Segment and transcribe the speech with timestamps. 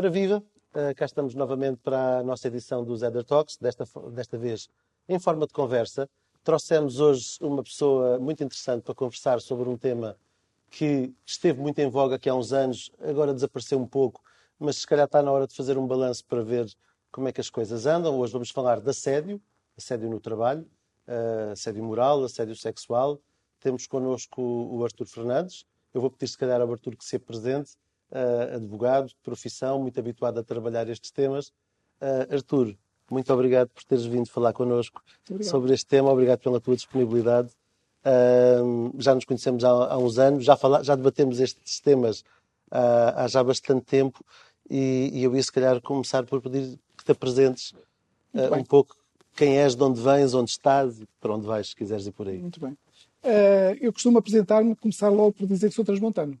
[0.00, 0.42] Ora viva,
[0.72, 4.66] uh, cá estamos novamente para a nossa edição do Zeder Talks, desta, desta vez
[5.06, 6.08] em forma de conversa.
[6.42, 10.16] Trouxemos hoje uma pessoa muito interessante para conversar sobre um tema
[10.70, 14.22] que esteve muito em voga aqui há uns anos, agora desapareceu um pouco,
[14.58, 16.74] mas se calhar está na hora de fazer um balanço para ver
[17.12, 18.18] como é que as coisas andam.
[18.18, 19.38] Hoje vamos falar de assédio,
[19.76, 20.66] assédio no trabalho,
[21.06, 23.20] uh, assédio moral, assédio sexual.
[23.60, 25.66] Temos connosco o Artur Fernandes.
[25.92, 27.72] Eu vou pedir, se calhar, ao Artur que se apresente
[28.10, 31.48] uh, advogado de profissão, muito habituado a trabalhar estes temas.
[32.00, 32.74] Uh, Artur,
[33.10, 35.02] muito obrigado por teres vindo falar connosco
[35.42, 37.50] sobre este tema, obrigado pela tua disponibilidade.
[38.04, 42.20] Uh, já nos conhecemos há, há uns anos, já, fala, já debatemos estes temas
[42.70, 44.24] uh, há já bastante tempo
[44.70, 47.72] e, e, eu ia se calhar começar por pedir que te apresentes
[48.32, 48.96] uh, um pouco
[49.36, 52.26] quem és, de onde vens, onde estás e para onde vais, se quiseres ir por
[52.26, 52.38] aí.
[52.38, 52.76] Muito bem.
[53.80, 56.38] eu costumo apresentar-me, começar logo por dizer que sou transmontano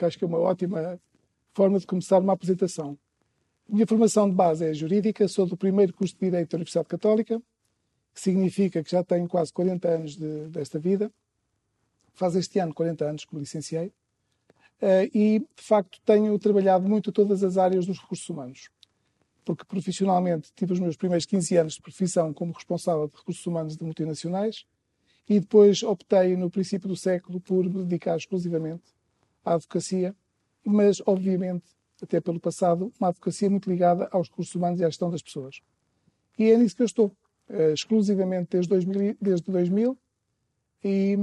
[0.00, 0.98] que acho que é uma ótima
[1.52, 2.98] forma de começar uma apresentação.
[3.68, 7.40] Minha formação de base é jurídica, sou do primeiro curso de Direito da Universidade Católica,
[8.14, 11.12] que significa que já tenho quase 40 anos de, desta vida.
[12.14, 13.88] Faz este ano 40 anos que me licenciei.
[14.82, 18.70] Uh, e, de facto, tenho trabalhado muito todas as áreas dos recursos humanos.
[19.44, 23.76] Porque profissionalmente tive os meus primeiros 15 anos de profissão como responsável de recursos humanos
[23.76, 24.64] de multinacionais
[25.28, 28.82] e depois optei, no princípio do século, por me dedicar exclusivamente
[29.44, 30.14] à advocacia,
[30.64, 31.64] mas, obviamente,
[32.02, 35.60] até pelo passado, uma advocacia muito ligada aos recursos humanos e à gestão das pessoas.
[36.38, 37.06] E é nisso que eu estou,
[37.48, 39.98] uh, exclusivamente desde 2000, desde 2000
[40.82, 41.16] e,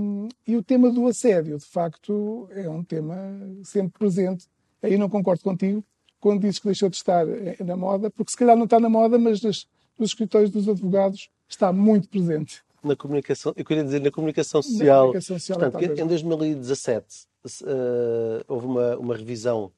[0.45, 3.15] e, o tema do assédio, de facto, é um tema
[3.63, 4.45] sempre presente.
[4.83, 5.83] Aí não concordo contigo
[6.19, 8.89] quando dizes que deixou de estar eh, na moda, porque se calhar não está na
[8.89, 12.61] moda, mas nas, nos escritórios dos advogados está muito presente.
[12.83, 14.85] Na comunicação, eu queria dizer, na comunicação social.
[14.87, 17.27] Na comunicação social Portanto, em 2017
[17.61, 19.71] uh, houve uma, uma revisão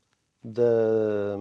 [0.44, 1.38] da,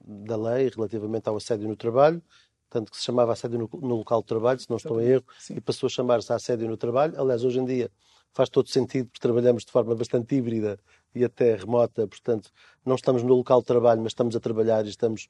[0.00, 2.22] da lei relativamente ao assédio no trabalho,
[2.70, 5.24] tanto que se chamava assédio no, no local de trabalho, se não estou em erro,
[5.38, 5.54] Sim.
[5.56, 7.18] e passou a chamar-se assédio no trabalho.
[7.20, 7.90] Aliás, hoje em dia
[8.32, 10.78] faz todo sentido, porque trabalhamos de forma bastante híbrida
[11.14, 12.50] e até remota, portanto,
[12.84, 15.28] não estamos no local de trabalho, mas estamos a trabalhar e estamos.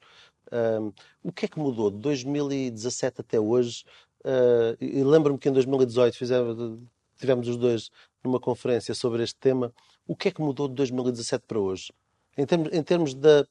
[0.51, 0.91] Um,
[1.23, 3.83] o que é que mudou de 2017 até hoje?
[4.21, 6.79] Uh, e lembro-me que em 2018 fizemos,
[7.17, 7.89] tivemos os dois
[8.23, 9.73] numa conferência sobre este tema.
[10.09, 11.93] O que é que mudou de 2017 para hoje?
[12.35, 13.45] Em termos, em termos da.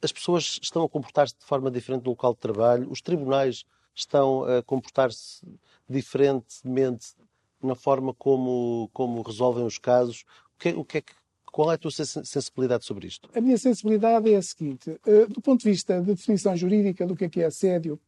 [0.00, 4.44] As pessoas estão a comportar-se de forma diferente no local de trabalho, os tribunais estão
[4.44, 5.44] a comportar-se
[5.90, 7.14] diferentemente
[7.60, 10.24] na forma como, como resolvem os casos.
[10.54, 11.12] O que, é, o que é que,
[11.46, 13.28] qual é a tua sensibilidade sobre isto?
[13.34, 17.16] A minha sensibilidade é a seguinte: eh, do ponto de vista de definição jurídica do
[17.16, 17.98] que é que é assédio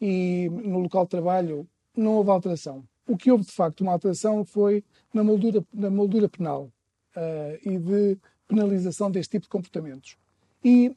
[0.00, 2.84] e no local de trabalho, não houve alteração.
[3.08, 6.70] O que houve, de facto, uma alteração foi na moldura, na moldura penal
[7.16, 10.16] uh, e de penalização deste tipo de comportamentos.
[10.64, 10.94] E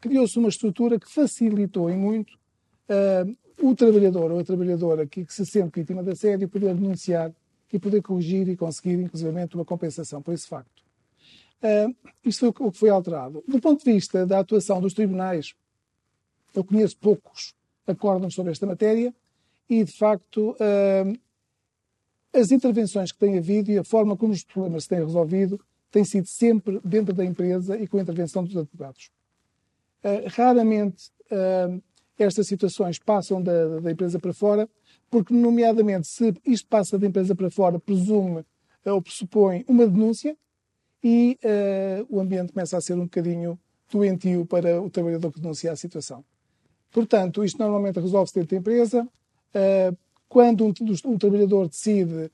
[0.00, 5.32] criou-se uma estrutura que facilitou em muito uh, o trabalhador ou a trabalhadora que, que,
[5.32, 7.32] se sente vítima de assédio poder denunciar
[7.72, 10.82] e poder corrigir e conseguir, inclusive, uma compensação por esse facto.
[11.62, 13.42] Uh, isto foi o que foi alterado.
[13.46, 15.54] Do ponto de vista da atuação dos tribunais,
[16.54, 17.54] eu conheço poucos
[17.86, 19.14] acórdãos sobre esta matéria,
[19.70, 21.18] e, de facto, uh,
[22.32, 25.60] as intervenções que têm havido e a forma como os problemas se têm resolvido
[25.90, 29.10] têm sido sempre dentro da empresa e com a intervenção dos advogados.
[30.02, 31.82] Uh, raramente uh,
[32.18, 34.68] estas situações passam da, da, empresa para fora,
[35.10, 38.44] porque, nomeadamente, se isto passa da empresa para fora, presume
[38.84, 40.36] ou pressupõe uma denúncia
[41.04, 41.38] e
[42.08, 43.58] o ambiente começa a ser um bocadinho
[43.90, 46.24] doentio para o trabalhador que denuncia a situação.
[46.90, 49.08] Portanto, isto normalmente resolve-se dentro da empresa,
[50.32, 50.72] quando um,
[51.04, 52.30] um, trabalhador decide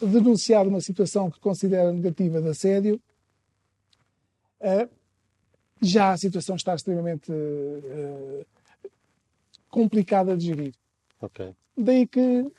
[0.00, 2.98] denunciar uma situação que considera negativa de assédio,
[4.58, 4.88] eh,
[5.82, 8.46] já a situação está extremamente eh,
[9.68, 10.74] complicada de gerir.
[11.20, 11.54] Okay.
[11.76, 12.50] Daí que,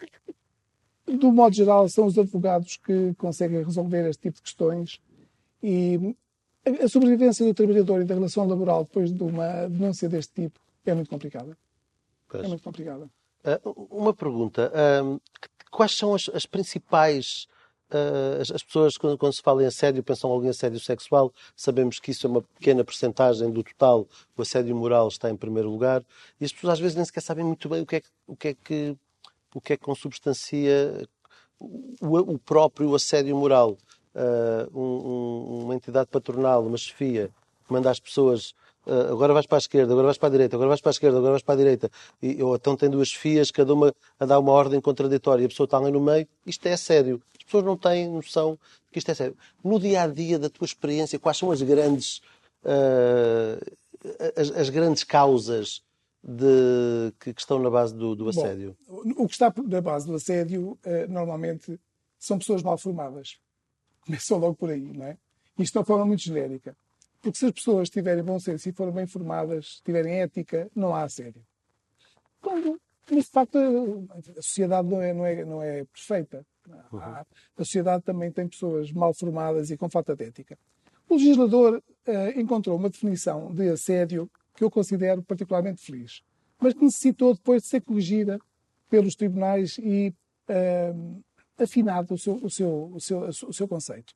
[1.07, 5.01] do modo geral, são os advogados que conseguem resolver este tipo de questões
[5.63, 6.15] e
[6.83, 10.93] a sobrevivência do trabalhador e da relação laboral depois de uma denúncia deste tipo é
[10.93, 11.57] muito complicada.
[12.31, 13.09] É muito complicada.
[13.43, 14.71] Uh, uma pergunta.
[14.71, 15.21] Uh,
[15.69, 17.47] quais são as, as principais.
[17.91, 21.31] Uh, as, as, pessoas, quando, se fala em assédio, pensam logo em assédio sexual.
[21.55, 24.07] Sabemos que isso é uma pequena percentagem do total.
[24.35, 26.03] O assédio moral está em primeiro lugar.
[26.39, 28.47] E as pessoas às vezes nem sequer sabem muito bem o que é, o que,
[28.47, 28.97] é que,
[29.53, 31.07] o que, é que consubstancia
[31.59, 33.77] o, o próprio assédio moral.
[34.73, 37.31] Um, um, uma entidade patronal, uma chefia,
[37.67, 40.69] manda as pessoas Uh, agora vais para a esquerda, agora vais para a direita, agora
[40.69, 41.91] vais para a esquerda, agora vais para a direita.
[42.21, 45.49] E, ou então tem duas fias, cada uma a dar uma ordem contraditória, e a
[45.49, 46.27] pessoa está ali no meio.
[46.45, 47.21] Isto é sério.
[47.37, 48.53] As pessoas não têm noção
[48.85, 49.37] de que isto é sério.
[49.63, 52.21] No dia a dia da tua experiência, quais são as grandes,
[52.63, 53.73] uh,
[54.35, 55.81] as, as, grandes causas
[56.23, 58.75] de, que, que, estão na base do, do assédio?
[58.87, 61.79] Bom, o que está na base do assédio, uh, normalmente,
[62.19, 63.37] são pessoas mal formadas.
[64.05, 65.17] Começam logo por aí, não é?
[65.57, 66.75] Isto de uma forma muito genérica.
[67.23, 71.03] Porque se as pessoas tiverem bom senso e forem bem formadas, tiverem ética, não há
[71.03, 71.41] assédio.
[72.41, 72.77] Quando,
[73.09, 73.57] mas de facto,
[74.37, 76.45] a sociedade não é, não é, não é perfeita.
[76.67, 76.99] Uhum.
[76.99, 77.25] A
[77.59, 80.59] sociedade também tem pessoas mal formadas e com falta de ética.
[81.07, 86.21] O legislador uh, encontrou uma definição de assédio que eu considero particularmente feliz,
[86.59, 88.37] mas que necessitou depois de ser corrigida
[88.89, 90.13] pelos tribunais e
[90.49, 91.23] uh,
[91.57, 94.13] afinado o seu, o, seu, o, seu, o seu conceito.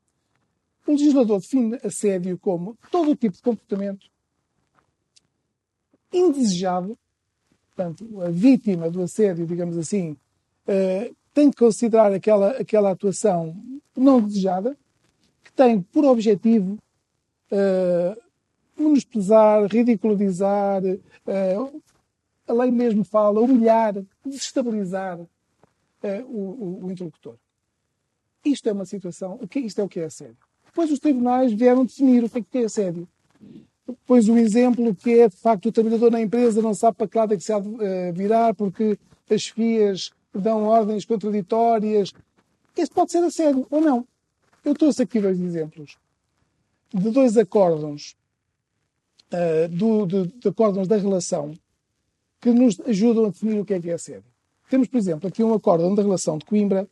[0.87, 4.07] O legislador define assédio como todo o tipo de comportamento
[6.13, 6.97] indesejado,
[7.75, 13.55] portanto, a vítima do assédio, digamos assim, uh, tem que considerar aquela, aquela atuação
[13.95, 14.77] não desejada,
[15.43, 16.79] que tem por objetivo
[17.51, 18.21] uh,
[18.81, 21.83] menosprezar, ridicularizar, uh,
[22.47, 23.93] a lei mesmo fala, humilhar,
[24.25, 25.27] desestabilizar uh,
[26.27, 27.35] o, o, o, interlocutor.
[28.45, 30.46] Isto é uma situação, isto é o que é assédio.
[30.77, 33.07] Depois os tribunais vieram definir o que é, que é assédio.
[33.87, 37.17] Depois o exemplo que é, de facto, o trabalhador na empresa não sabe para que
[37.17, 38.95] lado é que se há de uh, virar porque
[39.27, 42.13] as FIAs dão ordens contraditórias.
[42.77, 44.07] Este pode ser assédio ou não.
[44.63, 45.97] Eu trouxe aqui dois exemplos
[46.93, 48.15] de dois acórdons,
[49.33, 51.53] uh, do, de, de da relação,
[52.39, 54.31] que nos ajudam a definir o que é que é assédio.
[54.69, 56.87] Temos, por exemplo, aqui um acórdão da relação de Coimbra,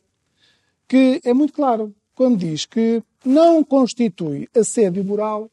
[0.88, 5.50] que é muito claro, quando diz que não constitui assédio moral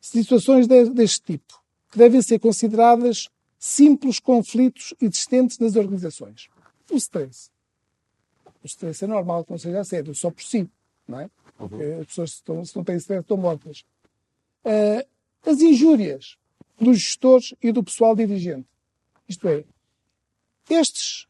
[0.00, 3.28] situações de, deste tipo, que devem ser consideradas
[3.58, 6.48] simples conflitos existentes nas organizações.
[6.90, 7.50] O stress.
[8.62, 10.68] O stress é normal que não seja assédio, só por si,
[11.06, 11.30] não é?
[11.58, 12.00] Porque uhum.
[12.00, 13.84] as pessoas, estão, se não têm stress, estão mortas.
[14.64, 15.06] Uh,
[15.48, 16.38] as injúrias
[16.80, 18.66] dos gestores e do pessoal dirigente.
[19.28, 19.64] Isto é,
[20.68, 21.26] estes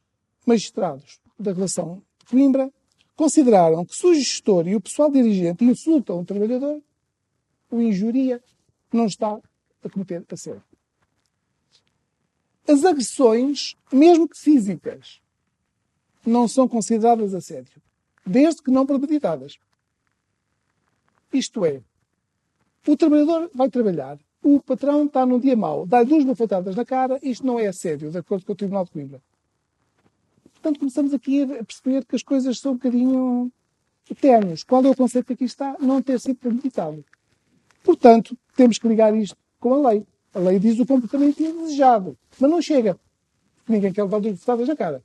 [0.47, 2.73] magistrados da relação de Coimbra
[3.21, 6.81] consideraram que se o gestor e o pessoal dirigente insultam o trabalhador,
[7.71, 8.43] o injuria
[8.91, 9.39] não está
[9.85, 10.65] a cometer assédio.
[12.67, 15.21] As agressões, mesmo que físicas,
[16.25, 17.83] não são consideradas assédio,
[18.25, 19.59] desde que não premeditadas.
[21.31, 21.83] Isto é,
[22.89, 27.19] o trabalhador vai trabalhar, o patrão está num dia mau, dá-lhe duas bofetadas na cara,
[27.23, 29.21] isto não é assédio, de acordo com o Tribunal de Coimbra.
[30.61, 33.51] Portanto, começamos aqui a perceber que as coisas são um bocadinho
[34.11, 34.63] eternos.
[34.63, 35.75] Qual é o conceito que aqui está?
[35.81, 37.03] Não ter sido premeditado.
[37.83, 40.07] Portanto, temos que ligar isto com a lei.
[40.35, 42.99] A lei diz o comportamento indesejado, mas não chega.
[43.67, 45.03] Ninguém quer levar duas bofetadas na cara.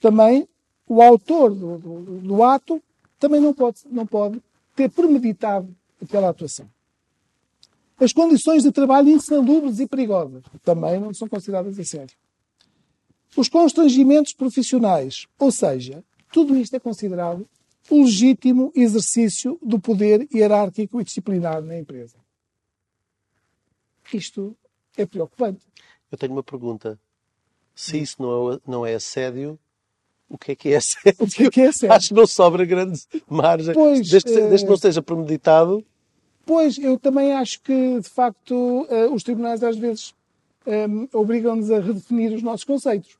[0.00, 0.48] Também,
[0.88, 2.82] o autor do, do, do ato
[3.18, 4.42] também não pode, não pode
[4.74, 5.68] ter premeditado
[6.00, 6.66] aquela atuação.
[8.00, 12.16] As condições de trabalho insalubres e perigosas também não são consideradas a sério.
[13.36, 17.48] Os constrangimentos profissionais, ou seja, tudo isto é considerado
[17.90, 22.16] o legítimo exercício do poder hierárquico e disciplinar na empresa.
[24.12, 24.56] Isto
[24.96, 25.60] é preocupante.
[26.10, 26.98] Eu tenho uma pergunta.
[27.74, 29.58] Se isso não é, não é assédio,
[30.28, 31.16] o que é que é assédio?
[31.24, 31.94] O que é que é assédio?
[31.94, 33.74] Acho que não sobra grande margem.
[33.74, 35.84] Pois, desde, que, desde que não seja premeditado.
[36.44, 40.14] Pois, eu também acho que, de facto, uh, os tribunais às vezes
[40.66, 43.16] um, obrigam-nos a redefinir os nossos conceitos.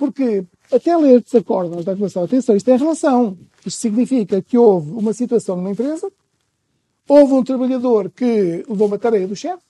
[0.00, 3.36] Porque até ler desacordos da relação, atenção, isto é relação.
[3.66, 6.10] Isto significa que houve uma situação numa empresa,
[7.06, 9.62] houve um trabalhador que levou uma tarefa do chefe,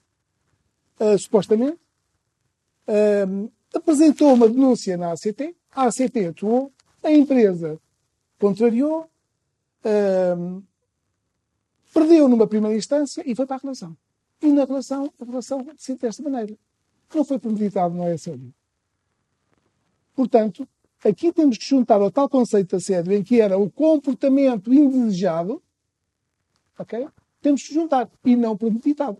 [1.00, 1.76] uh, supostamente,
[2.86, 6.72] uh, apresentou uma denúncia na ACT, a ACT atuou,
[7.02, 7.80] a empresa
[8.38, 9.10] contrariou,
[9.84, 10.62] uh,
[11.92, 13.96] perdeu numa primeira instância e foi para a relação.
[14.40, 16.56] E na relação, a relação decide desta maneira.
[17.12, 18.54] Não foi premeditado, não é assédio.
[20.20, 20.68] Portanto,
[21.02, 25.62] aqui temos que juntar ao tal conceito de assédio, em que era o comportamento indesejado,
[26.78, 27.08] ok?
[27.40, 28.06] Temos que juntar.
[28.22, 29.16] E não premeditado.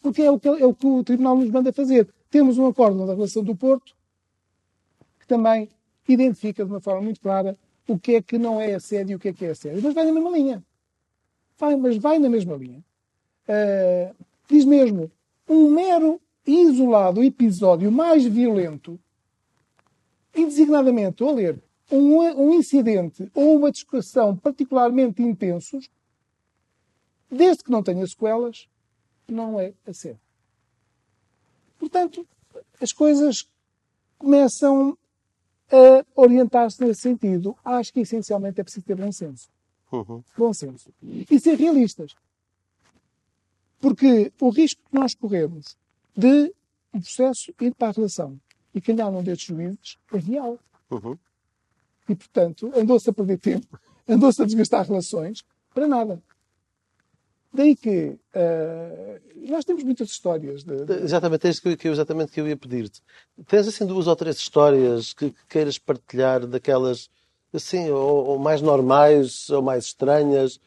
[0.00, 2.08] Porque é o que, é o, que o Tribunal nos manda fazer.
[2.30, 3.92] Temos um acordo da relação do Porto
[5.18, 5.68] que também
[6.06, 9.18] identifica de uma forma muito clara o que é que não é assédio e o
[9.18, 9.82] que é que é assédio.
[9.82, 10.64] Mas vai na mesma linha.
[11.58, 12.84] Vai, mas vai na mesma linha.
[13.48, 14.14] Uh,
[14.48, 15.10] diz mesmo,
[15.48, 18.98] um mero isolado episódio mais violento,
[20.34, 25.88] e designadamente, a ler, um, um incidente ou uma discussão particularmente intensos,
[27.30, 28.68] desde que não tenha sequelas,
[29.26, 30.20] não é assédio.
[31.78, 32.26] Portanto,
[32.80, 33.48] as coisas
[34.18, 34.96] começam
[35.70, 37.56] a orientar-se nesse sentido.
[37.64, 39.48] Acho que essencialmente é preciso ter bom senso.
[39.92, 40.22] Uhum.
[40.36, 40.90] Bom senso.
[41.02, 42.14] E ser realistas.
[43.80, 45.76] Porque o risco que nós corremos
[46.16, 46.52] de
[46.92, 48.40] um processo ir para a relação
[48.74, 50.58] e que não destes juízes é real.
[50.90, 51.16] Uhum.
[52.08, 55.44] E, portanto, andou-se a perder tempo, andou-se a desgastar relações
[55.74, 56.22] para nada.
[57.52, 60.62] Daí que uh, nós temos muitas histórias.
[60.62, 60.92] De, de...
[61.04, 63.02] Exatamente, é isso que eu, exatamente que eu ia pedir-te.
[63.46, 67.08] Tens assim duas ou três histórias que, que queiras partilhar daquelas
[67.54, 70.60] assim, ou, ou, mais normais ou mais estranhas?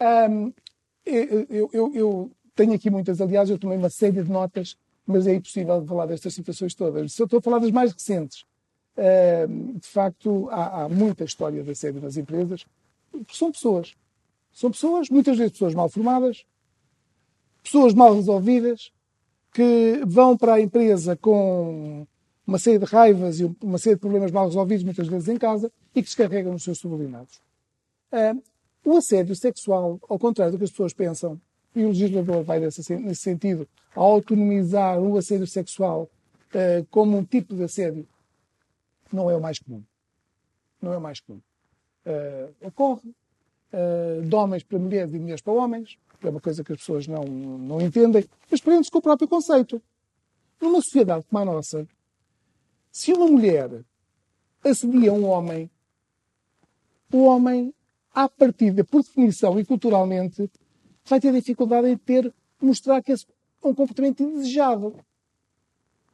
[0.00, 0.52] Um,
[1.06, 5.34] eu, eu, eu, tenho aqui muitas, aliás, eu tomei uma série de notas, mas é
[5.34, 7.12] impossível falar destas situações todas.
[7.12, 8.44] Se eu estou a falar das mais recentes,
[8.96, 12.64] uh, de facto, há, há, muita história de assédio nas empresas,
[13.30, 13.94] são pessoas.
[14.52, 16.44] São pessoas, muitas vezes pessoas mal formadas,
[17.62, 18.92] pessoas mal resolvidas,
[19.52, 22.06] que vão para a empresa com
[22.46, 25.72] uma série de raivas e uma série de problemas mal resolvidos, muitas vezes em casa,
[25.94, 27.40] e que descarregam nos seus subordinados.
[28.12, 28.42] Uh,
[28.84, 31.40] o assédio sexual, ao contrário do que as pessoas pensam,
[31.74, 36.08] e o legislador vai nesse, nesse sentido, a autonomizar o assédio sexual
[36.54, 38.06] uh, como um tipo de assédio,
[39.12, 39.82] não é o mais comum.
[40.80, 41.40] Não é o mais comum.
[42.06, 43.14] Uh, ocorre
[43.72, 47.06] uh, de homens para mulheres e mulheres para homens, é uma coisa que as pessoas
[47.06, 49.80] não, não entendem, mas prende-se com o próprio conceito.
[50.60, 51.86] Numa sociedade como a nossa,
[52.90, 53.84] se uma mulher
[54.62, 55.70] assedia um homem,
[57.12, 57.74] o homem,
[58.14, 60.50] à partida, por definição e culturalmente,
[61.04, 63.16] vai ter dificuldade em ter, mostrar que é
[63.62, 64.94] um comportamento indesejado.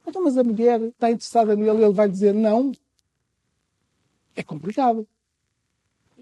[0.07, 2.73] Então, mas a mulher está interessada nele, ele vai dizer não.
[4.35, 5.07] É complicado.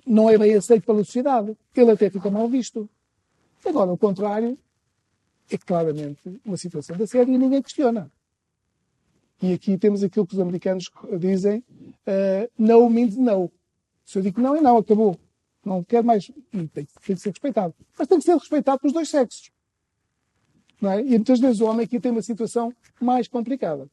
[0.06, 1.56] Não é bem aceito pela sociedade.
[1.74, 2.88] Ele até fica mal visto.
[3.64, 4.58] Agora, o contrário
[5.50, 8.10] é claramente uma situação da série e ninguém questiona.
[9.40, 13.50] E aqui temos aquilo que os americanos dizem: uh, no means no.
[14.04, 15.18] Se eu digo não, é não, acabou.
[15.64, 16.30] Não quero mais.
[16.50, 17.74] Tem, tem que ser respeitado.
[17.98, 19.50] Mas tem que ser respeitado pelos dois sexos.
[20.80, 21.02] Não é?
[21.02, 23.88] E muitas vezes o homem aqui tem uma situação mais complicada.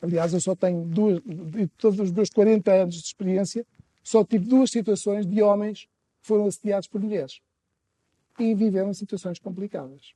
[0.00, 3.64] Aliás, eu só tenho duas, de todos os meus 40 anos de experiência,
[4.02, 5.88] só tive duas situações de homens
[6.20, 7.40] que foram assediados por mulheres.
[8.38, 10.14] E viveram situações complicadas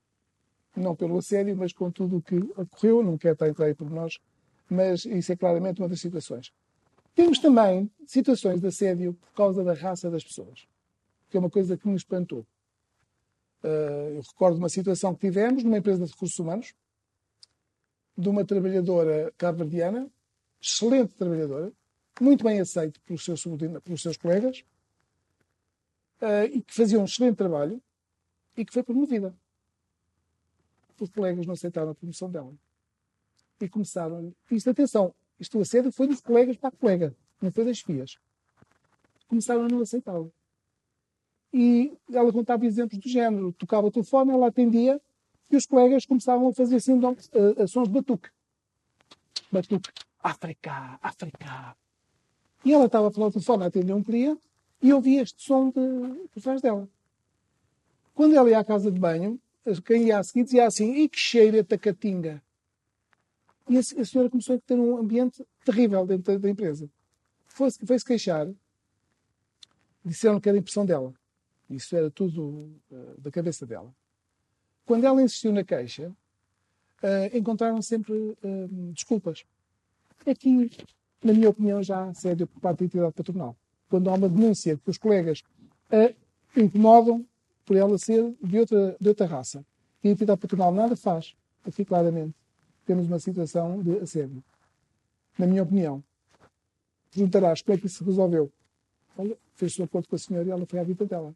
[0.77, 3.03] não pelo assédio, mas com tudo o que ocorreu.
[3.03, 4.19] Não quero estar a entrar aí por nós,
[4.69, 6.53] mas isso é claramente uma das situações.
[7.17, 10.69] Temos também situações de assédio por causa da raça das pessoas,
[11.29, 12.47] que é uma coisa que me espantou.
[13.65, 16.73] Uh, eu recordo uma situação que tivemos numa empresa de recursos humanos,
[18.17, 20.09] de uma trabalhadora cabo-verdiana,
[20.63, 21.73] excelente trabalhadora,
[22.21, 23.43] muito bem aceita pelos seus,
[23.83, 24.65] pelos seus colegas,
[26.23, 27.83] uh, e que fazia um excelente trabalho,
[28.57, 29.35] e que foi promovida
[31.05, 32.55] os colegas não aceitaram a promoção dela.
[33.61, 34.35] E começaram.
[34.51, 38.17] Isto, atenção, isto assédio foi dos colegas para colega, não foi das filhas.
[39.29, 40.29] Começaram a não aceitá-la.
[41.53, 43.53] E ela contava exemplos do género.
[43.53, 45.01] Tocava o telefone, ela atendia
[45.51, 48.29] e os colegas começavam a fazer assim a, a sons de batuque.
[49.51, 49.91] Batuque.
[50.23, 51.77] África, África.
[52.65, 54.43] E ela estava a falar ao telefone a atender um cliente
[54.83, 56.89] e ouvia este som de, por trás dela.
[58.13, 59.41] Quando ela ia à casa de banho,
[59.85, 62.43] quem ia a seguir dizia assim, e que cheiro da catinga.
[63.69, 66.89] E a, a, senhora começou a ter um ambiente terrível dentro da, empresa.
[67.47, 68.49] Foi-se foi queixar.
[70.05, 71.13] Disseram que era impressão dela.
[71.69, 73.93] Isso era tudo uh, da cabeça dela.
[74.85, 76.09] Quando ela insistiu na queixa,
[77.03, 79.45] uh, encontraram sempre uh, desculpas.
[80.25, 80.71] Aqui,
[81.23, 83.57] na minha opinião, já há sério por parte da entidade patronal.
[83.89, 85.43] Quando há uma denúncia que os colegas
[86.57, 87.25] incomodam,
[87.65, 89.65] por ela ser de outra, de outra raça.
[90.03, 91.35] E a entidade patronal nada faz.
[91.65, 92.35] Aqui, claramente,
[92.87, 94.43] temos uma situação de assédio.
[95.39, 96.03] Na minha opinião.
[97.13, 98.51] Perguntarás como é que isso se resolveu.
[99.19, 101.35] Olha, fez-se um acordo com a senhora e ela foi à vida dela.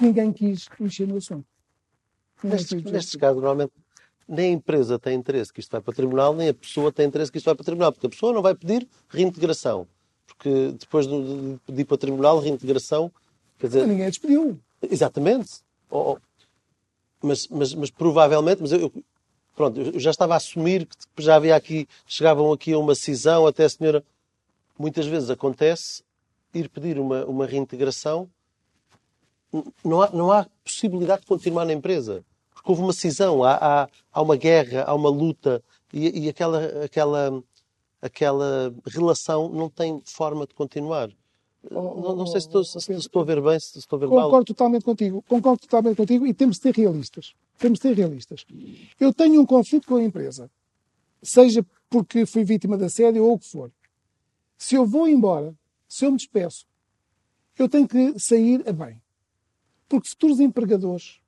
[0.00, 1.46] Ninguém quis mexer no assunto.
[2.42, 3.72] Nestes, nestes casos, normalmente,
[4.28, 7.06] nem a empresa tem interesse que isto vai para o tribunal, nem a pessoa tem
[7.06, 9.86] interesse que isto vai para o tribunal, porque a pessoa não vai pedir reintegração.
[10.26, 13.10] Porque depois de pedir para o tribunal reintegração,
[13.58, 13.86] quer dizer...
[13.86, 14.60] Ninguém a despediu.
[14.82, 15.60] Exatamente.
[15.88, 16.18] Oh, oh,
[17.22, 18.92] mas, mas, mas provavelmente, mas eu, eu,
[19.56, 20.86] pronto, eu já estava a assumir
[21.16, 24.04] que já havia aqui, chegavam aqui a uma cisão, até a senhora,
[24.78, 26.04] muitas vezes acontece
[26.54, 28.28] ir pedir uma, uma reintegração,
[29.82, 32.24] não há, não há possibilidade de continuar na empresa.
[32.54, 36.84] Porque houve uma cisão, há, há, há uma guerra, há uma luta, e, e aquela,
[36.84, 37.42] aquela,
[38.02, 41.10] aquela relação não tem forma de continuar.
[41.70, 44.32] Não, não, sei se estou, se estou, a ver bem, se estou a ver Concordo
[44.32, 44.44] mal.
[44.44, 45.24] totalmente contigo.
[45.28, 47.34] Concordo totalmente contigo e temos de ser realistas.
[47.58, 48.46] Temos de ser realistas.
[49.00, 50.50] Eu tenho um conflito com a empresa,
[51.22, 53.72] seja porque fui vítima de assédio ou o que for.
[54.58, 55.54] Se eu vou embora,
[55.88, 56.66] se eu me despeço,
[57.58, 59.00] eu tenho que sair a bem.
[59.88, 61.20] Porque futuros empregadores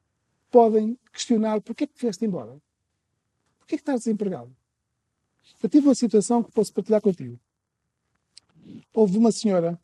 [0.51, 2.61] podem questionar porquê que vieste embora?
[3.59, 4.55] Porquê que estás desempregado?
[5.63, 7.39] Eu tive uma situação que posso partilhar contigo.
[8.93, 9.81] Houve uma senhora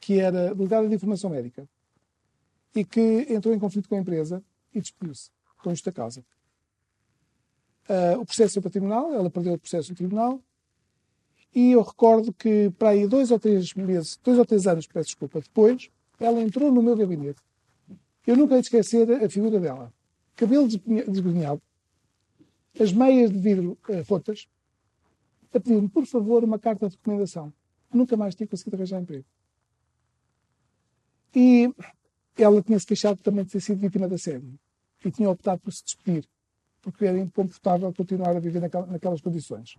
[0.00, 1.68] que era delegada de informação médica
[2.74, 6.24] e que entrou em conflito com a empresa e despediu-se com justa causa.
[7.88, 10.42] Uh, o processo foi para o tribunal, ela perdeu o processo no tribunal
[11.54, 15.06] e eu recordo que para aí dois ou três meses, dois ou três anos, peço
[15.06, 17.40] desculpa, depois, ela entrou no meu gabinete.
[18.26, 19.92] Eu nunca hei de esquecer a figura dela.
[20.34, 21.62] Cabelo desgrenhado,
[22.78, 24.48] as meias de vidro uh, rotas,
[25.54, 27.52] a pedir-me, por favor, uma carta de recomendação.
[27.90, 29.24] Nunca mais tinha conseguido arranjar emprego.
[31.34, 31.72] E
[32.36, 34.58] ela tinha-se queixado também de ter sido vítima da assédio.
[35.06, 36.26] E tinha optado por se despedir,
[36.82, 39.78] porque era incomportável continuar a viver naquelas condições.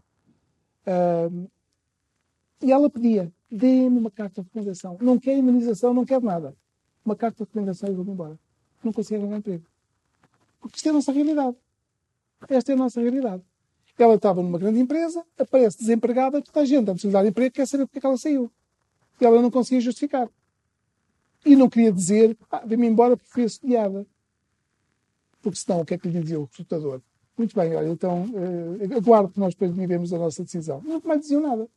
[0.88, 1.50] Uh,
[2.62, 4.98] e ela pedia, dê-me uma carta de recomendação.
[5.02, 6.56] Não quer imunização, não quer nada.
[7.04, 8.40] Uma carta de recomendação e vou-me embora.
[8.82, 9.66] Não consigo arranjar emprego.
[10.62, 11.58] Porque isto é a nossa realidade.
[12.48, 13.44] Esta é a nossa realidade.
[13.98, 17.68] Ela estava numa grande empresa, aparece desempregada, toda a gente a precisar de emprego, quer
[17.68, 18.50] saber porque é que ela saiu.
[19.20, 20.30] E ela não conseguia justificar.
[21.46, 24.08] E não queria dizer, ah, vem-me embora porque fui assediada.
[25.50, 27.02] Porque senão, o que é que lhe dizia o recrutador?
[27.38, 30.82] Muito bem, olha, então uh, aguardo que nós depois vivemos a nossa decisão.
[30.84, 31.70] Não mais diziam nada.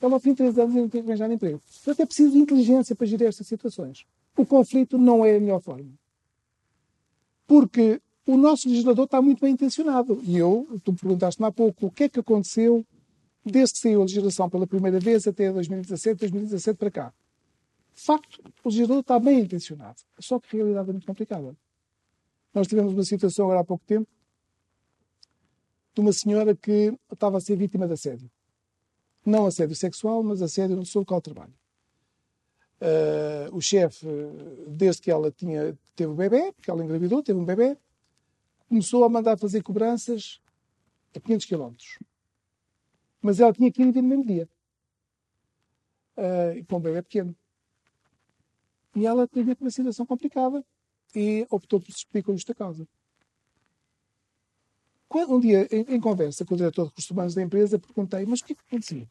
[0.00, 1.58] Ela, ao fim de três anos, não tem que arranjar emprego.
[1.58, 4.04] Portanto, é preciso de inteligência para gerir estas situações.
[4.36, 5.90] O conflito não é a melhor forma.
[7.46, 10.20] Porque o nosso legislador está muito bem intencionado.
[10.22, 12.84] E eu, tu me perguntaste-me há pouco, o que é que aconteceu
[13.44, 17.14] desde que saiu a legislação pela primeira vez até 2017, 2017 para cá.
[17.94, 19.98] De facto, o legislador está bem intencionado.
[20.20, 21.56] Só que a realidade é muito complicada.
[22.52, 24.08] Nós tivemos uma situação agora há pouco tempo
[25.94, 28.30] de uma senhora que estava a ser vítima de assédio.
[29.24, 31.54] Não assédio sexual, mas assédio local de trabalho.
[32.80, 34.06] Uh, o chefe,
[34.68, 37.76] desde que ela tinha, teve o bebê, porque ela engravidou, teve um bebê,
[38.68, 40.40] começou a mandar fazer cobranças
[41.16, 41.74] a 500 km.
[43.20, 44.48] Mas ela tinha que ir no mesmo dia.
[46.16, 47.34] Uh, com um bebê pequeno.
[48.94, 50.64] E ela tinha uma situação complicada
[51.14, 52.86] e optou por se despedir com justa causa.
[55.10, 58.44] Um dia, em, conversa com o diretor de recursos humanos da empresa, perguntei: Mas o
[58.44, 59.08] que é que aconteceu?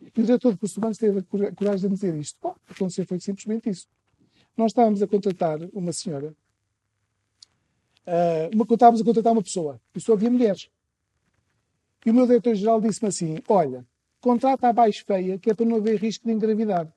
[0.00, 2.38] E o diretor de recursos humanos teve a coragem de dizer isto.
[2.40, 3.88] Bom, aconteceu foi simplesmente isso.
[4.56, 6.34] Nós estávamos a contratar uma senhora
[8.08, 10.70] uh, uma, estávamos a contratar uma pessoa e só havia mulheres.
[12.06, 13.86] E o meu diretor-geral disse-me assim: Olha,
[14.20, 16.92] contrata a mais feia, que é para não haver risco de engravidar.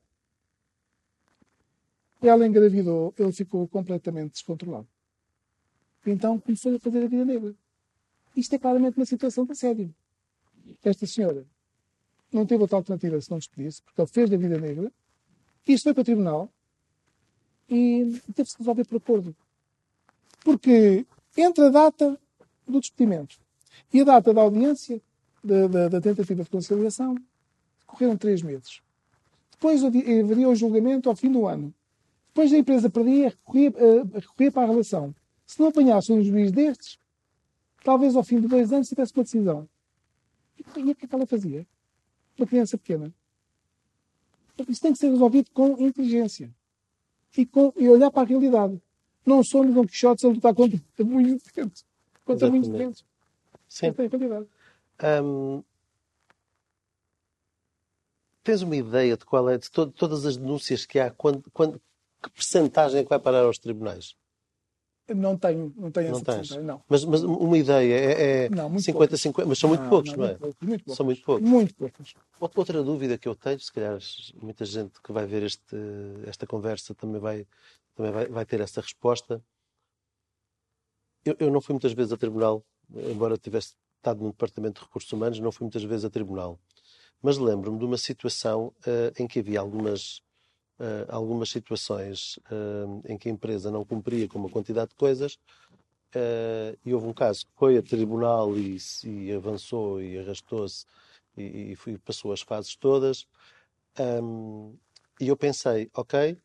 [2.21, 4.87] Ela engravidou, ele ficou completamente descontrolado.
[6.05, 7.55] Então começou a fazer a vida negra.
[8.35, 9.93] Isto é claramente uma situação de assédio.
[10.83, 11.45] Esta senhora
[12.31, 14.91] não teve outra alternativa se não despedir-se, porque ele fez da vida negra.
[15.67, 16.49] Isto foi para o tribunal
[17.69, 19.35] e teve-se resolver por acordo.
[20.43, 21.05] Porque
[21.37, 22.19] entre a data
[22.67, 23.39] do despedimento
[23.93, 25.01] e a data da audiência,
[25.43, 27.15] da, da, da tentativa de conciliação,
[27.85, 28.81] correram três meses.
[29.51, 31.73] Depois haveria o julgamento ao fim do ano.
[32.33, 33.71] Depois a empresa perdia, recorria,
[34.13, 35.13] recorria para a relação.
[35.45, 36.97] Se não apanhasse um juiz destes,
[37.83, 39.69] talvez ao fim de dois anos tivesse uma decisão.
[40.57, 41.67] E o que é que ela fazia?
[42.37, 43.13] Uma criança pequena.
[44.67, 46.49] Isso tem que ser resolvido com inteligência
[47.37, 48.81] e, com, e olhar para a realidade.
[49.25, 51.85] Não somos Don Quixotes a lutar contra muitos diferentes.
[52.23, 53.05] Contra muitos diferentes.
[53.67, 53.87] Sim.
[53.87, 54.47] Esta é a realidade.
[55.23, 55.63] Hum,
[58.43, 61.81] tens uma ideia de qual é, de to todas as denúncias que há, quando, quando,
[62.21, 64.15] que percentagem é que vai parar aos tribunais?
[65.13, 66.81] Não tenho, não tenho não essa não.
[66.87, 70.29] Mas, mas uma ideia é, é 50-50, mas são muito não, poucos, não, não é?
[70.29, 70.95] Muito poucos, muito poucos.
[70.95, 71.49] São muito poucos.
[71.49, 72.13] Muito poucos.
[72.39, 73.97] Outra dúvida que eu tenho, se calhar
[74.41, 75.75] muita gente que vai ver este,
[76.25, 77.45] esta conversa também vai,
[77.93, 79.43] também vai, vai ter essa resposta.
[81.25, 85.11] Eu, eu, não fui muitas vezes a tribunal, embora tivesse estado no Departamento de Recursos
[85.11, 86.59] Humanos, não fui muitas vezes a tribunal.
[87.21, 90.21] Mas lembro-me de uma situação uh, em que havia algumas,
[91.09, 95.37] algumas situações uh, em que a empresa não cumpria com uma quantidade de coisas
[96.83, 100.85] e houve um caso que foi a tribunal e, e avançou e arrastou-se
[101.37, 103.25] e, e, passou as fases todas.
[103.99, 104.75] Um,
[105.19, 106.37] e eu pensei, ok,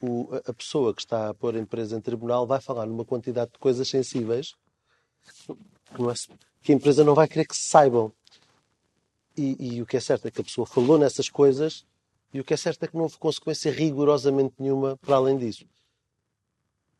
[0.00, 3.52] o, a pessoa que está a pôr a empresa em tribunal vai falar numa quantidade
[3.52, 4.54] de coisas sensíveis
[5.46, 6.14] é,
[6.62, 8.12] que a empresa não vai querer que saibam.
[9.36, 11.84] E, e, o que é certo é que a pessoa falou nessas coisas
[12.34, 15.64] e o que é certo é que não houve consequência rigorosamente nenhuma para além disso.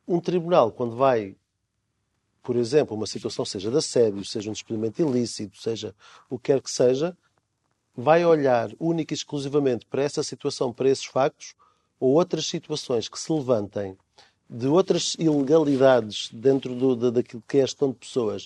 [0.07, 1.35] Um tribunal, quando vai,
[2.40, 5.92] por exemplo, uma situação seja de assédio, seja um despedimento ilícito, seja
[6.31, 7.16] o que quer que seja,
[7.97, 11.55] vai olhar única e exclusivamente para essa situação, para esses factos,
[11.99, 13.97] ou outras situações que se levantem
[14.49, 18.44] de outras ilegalidades dentro do, de, daquilo que é a gestão de pessoas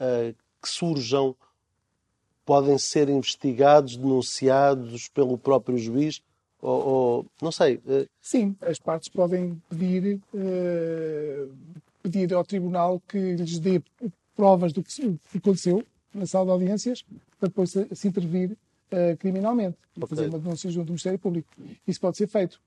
[0.00, 1.34] uh, que surjam
[2.46, 6.22] podem ser investigados, denunciados pelo próprio juiz?
[6.62, 7.76] Ou, ou não sei.
[7.84, 8.08] Uh...
[8.22, 11.52] Sim, as partes podem pedir, uh,
[12.02, 13.82] pedir ao tribunal que lhes dê
[14.34, 17.04] provas do que aconteceu na sala de audiências
[17.38, 20.16] para depois se intervir uh, criminalmente e okay.
[20.16, 21.48] fazer uma denúncia junto do Ministério Público.
[21.86, 22.60] Isso pode ser feito.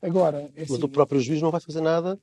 [0.00, 2.18] Agora, é assim, mas o próprio juiz não vai fazer nada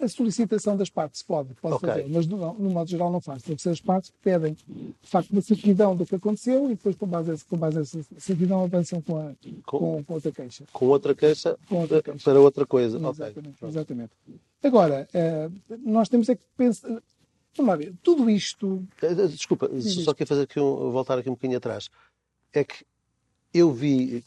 [0.00, 1.88] a solicitação das partes pode, pode okay.
[1.88, 3.42] fazer, mas no, no, modo geral não faz.
[3.42, 6.74] Tem que ser as partes que pedem, de facto, uma certidão do que aconteceu e
[6.74, 9.32] depois, com base, com base nessa certidão, avançam com, a,
[9.66, 10.64] com, com, com, outra queixa.
[10.72, 12.24] Com outra queixa, com outra queixa.
[12.24, 12.98] para outra coisa.
[12.98, 13.56] Exatamente.
[13.56, 13.68] Okay.
[13.68, 14.12] exatamente.
[14.62, 15.50] Agora, eh,
[15.84, 16.88] nós temos é que pensar...
[17.56, 18.86] Vamos lá ver, tudo isto...
[19.02, 21.90] Eh, eh, desculpa, só quero fazer aqui um, voltar aqui um bocadinho atrás.
[22.52, 22.84] É que
[23.52, 24.24] eu vi,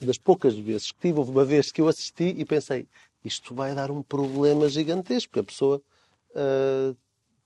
[0.00, 2.86] das poucas vezes que tive, uma vez que eu assisti e pensei,
[3.24, 5.82] isto vai dar um problema gigantesco, porque a pessoa
[6.30, 6.96] uh,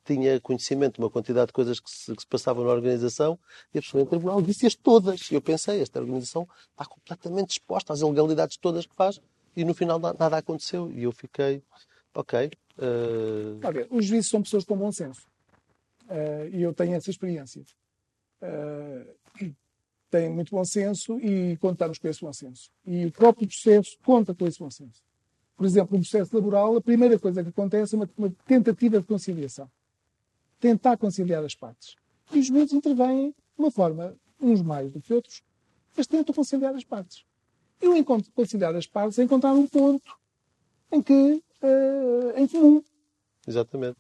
[0.04, 3.38] tinha conhecimento de uma quantidade de coisas que se, que se passavam na organização
[3.72, 5.30] e a pessoa em tribunal disse-as todas.
[5.30, 9.20] E eu pensei, esta organização está completamente exposta às ilegalidades todas que faz
[9.56, 10.90] e no final nada aconteceu.
[10.92, 11.62] E eu fiquei,
[12.14, 12.50] ok.
[12.78, 13.72] Uh...
[13.72, 15.26] Ver, os juízes são pessoas com bom senso.
[16.04, 17.64] Uh, e eu tenho essa experiência.
[18.42, 19.54] Uh,
[20.10, 22.70] têm muito bom senso e contamos com esse bom senso.
[22.86, 25.02] E o próprio processo conta com esse bom senso
[25.56, 29.06] por exemplo, no processo laboral, a primeira coisa que acontece é uma, uma tentativa de
[29.06, 29.70] conciliação.
[30.60, 31.96] Tentar conciliar as partes.
[32.32, 35.42] E os juízes intervêm de uma forma, uns mais do que outros,
[35.96, 37.24] mas tentam conciliar as partes.
[37.80, 40.16] E o encontro de conciliar as partes é encontrar um ponto
[40.90, 42.82] em que, uh, em comum.
[43.46, 43.96] Exatamente.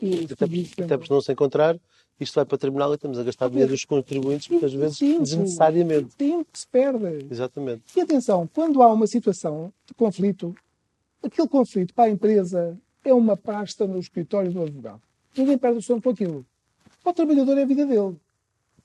[0.00, 1.78] E, até, até por não se encontrar,
[2.18, 5.22] isto vai para o tribunal e estamos a gastar dinheiro dos contribuintes, muitas vezes tempo,
[5.22, 6.16] desnecessariamente.
[6.16, 7.26] Tempo que se perde.
[7.30, 7.82] Exatamente.
[7.96, 10.54] E atenção, quando há uma situação de conflito,
[11.22, 15.00] Aquele conflito para a empresa é uma pasta no escritório do advogado.
[15.36, 16.44] Ninguém perde o sono com aquilo.
[17.02, 18.16] Para o trabalhador é a vida dele.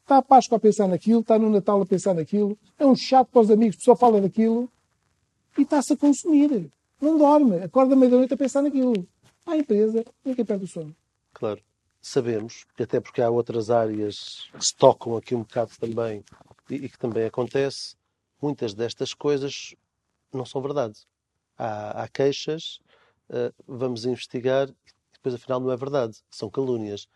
[0.01, 3.27] Está a Páscoa a pensar naquilo, está no Natal a pensar naquilo, é um chato
[3.27, 4.71] para os amigos, só fala daquilo
[5.57, 6.71] e está-se a consumir.
[7.01, 9.07] Não dorme, acorda meia-noite a pensar naquilo.
[9.43, 10.95] Para a empresa, ninguém perde o sono.
[11.33, 11.61] Claro.
[12.01, 16.23] Sabemos, até porque há outras áreas que se tocam aqui um bocado também
[16.69, 17.95] e, e que também acontece,
[18.41, 19.75] muitas destas coisas
[20.31, 21.01] não são verdade
[21.57, 22.79] há, há queixas,
[23.29, 24.69] uh, vamos investigar,
[25.13, 27.07] depois afinal não é verdade, são calúnias.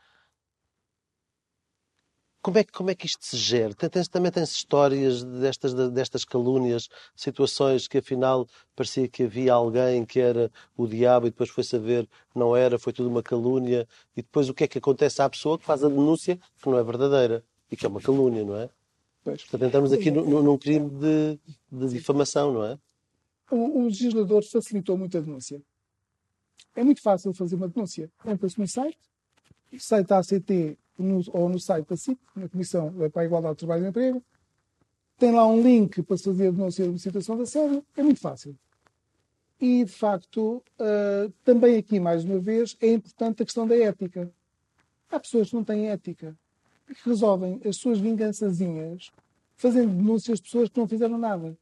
[2.42, 3.76] Como é, que, como é que isto se gera?
[3.76, 10.04] Tem, tem, também tem histórias destas, destas calúnias, situações que afinal parecia que havia alguém
[10.04, 13.88] que era o diabo e depois foi saber não era, foi tudo uma calúnia.
[14.18, 16.80] E depois o que é que acontece à pessoa que faz a denúncia que não
[16.80, 18.72] é verdadeira e que é uma calúnia, não é?
[19.24, 19.44] Pois.
[19.44, 21.40] Portanto, entramos aqui num crime de,
[21.72, 22.80] de difamação, não é?
[23.52, 25.62] O, o legislador facilitou muito a denúncia.
[26.76, 28.10] É muito fácil fazer uma denúncia.
[28.26, 28.98] Entra-se no site,
[29.78, 33.60] site da ACT no, ou no site da CIP, na Comissão para a Igualdade do
[33.60, 34.24] Trabalho e Emprego.
[35.18, 37.86] Tem lá um link para fazer a denúncia de uma situação de assédio.
[37.96, 38.58] É muito fácil.
[39.60, 44.32] E, de facto, uh, também aqui, mais uma vez, é importante a questão da ética.
[45.10, 46.36] Há pessoas que não têm ética
[46.88, 49.12] que resolvem as suas vingançazinhas
[49.56, 51.56] fazendo denúncias de pessoas que não fizeram nada.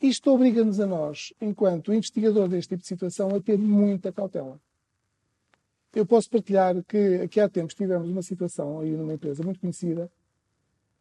[0.00, 4.58] Isto obriga-nos a nós, enquanto investigador deste tipo de situação, a ter muita cautela.
[5.92, 10.10] Eu posso partilhar que aqui há tempos tivemos uma situação aí numa empresa muito conhecida,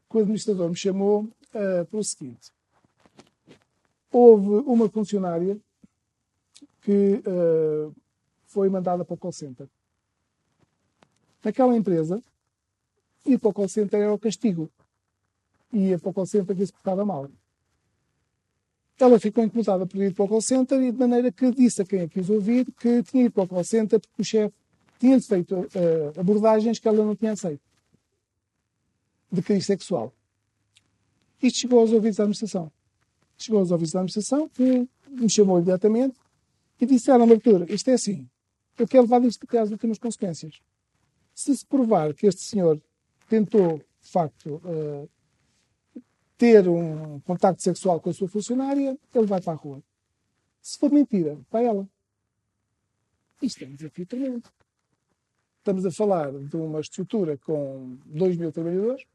[0.10, 2.52] que o administrador me chamou uh, para o seguinte.
[4.12, 5.58] Houve uma funcionária
[6.82, 7.96] que uh,
[8.48, 9.68] foi mandada para o call center.
[11.44, 12.22] Naquela empresa,
[13.26, 14.70] ir para o call center era o castigo.
[15.72, 17.30] Ia para o call center que se portava mal.
[19.00, 21.86] Ela ficou incomodada por ir para o call center e de maneira que disse a
[21.86, 24.54] quem a quis ouvir que tinha ido para o call center porque o chefe
[25.00, 27.62] tinha feito uh, abordagens que ela não tinha aceito.
[29.32, 30.14] De crise sexual.
[31.42, 32.70] Isto chegou aos ouvidos da administração.
[33.38, 36.18] Chegou aos ouvidos da administração, que me chamou imediatamente
[36.82, 38.28] e disse à abertura, isto é assim,
[38.78, 40.60] eu quero levar isto de casa, últimas consequências.
[41.34, 42.82] Se se provar que este senhor
[43.30, 45.10] tentou, de facto, uh,
[46.40, 49.84] ter um contacto sexual com a sua funcionária, ele vai para a rua.
[50.62, 51.90] Se for mentira, para ela.
[53.42, 54.50] Isto é um desafio tremendo.
[55.58, 59.06] Estamos a falar de uma estrutura com 2 mil trabalhadores.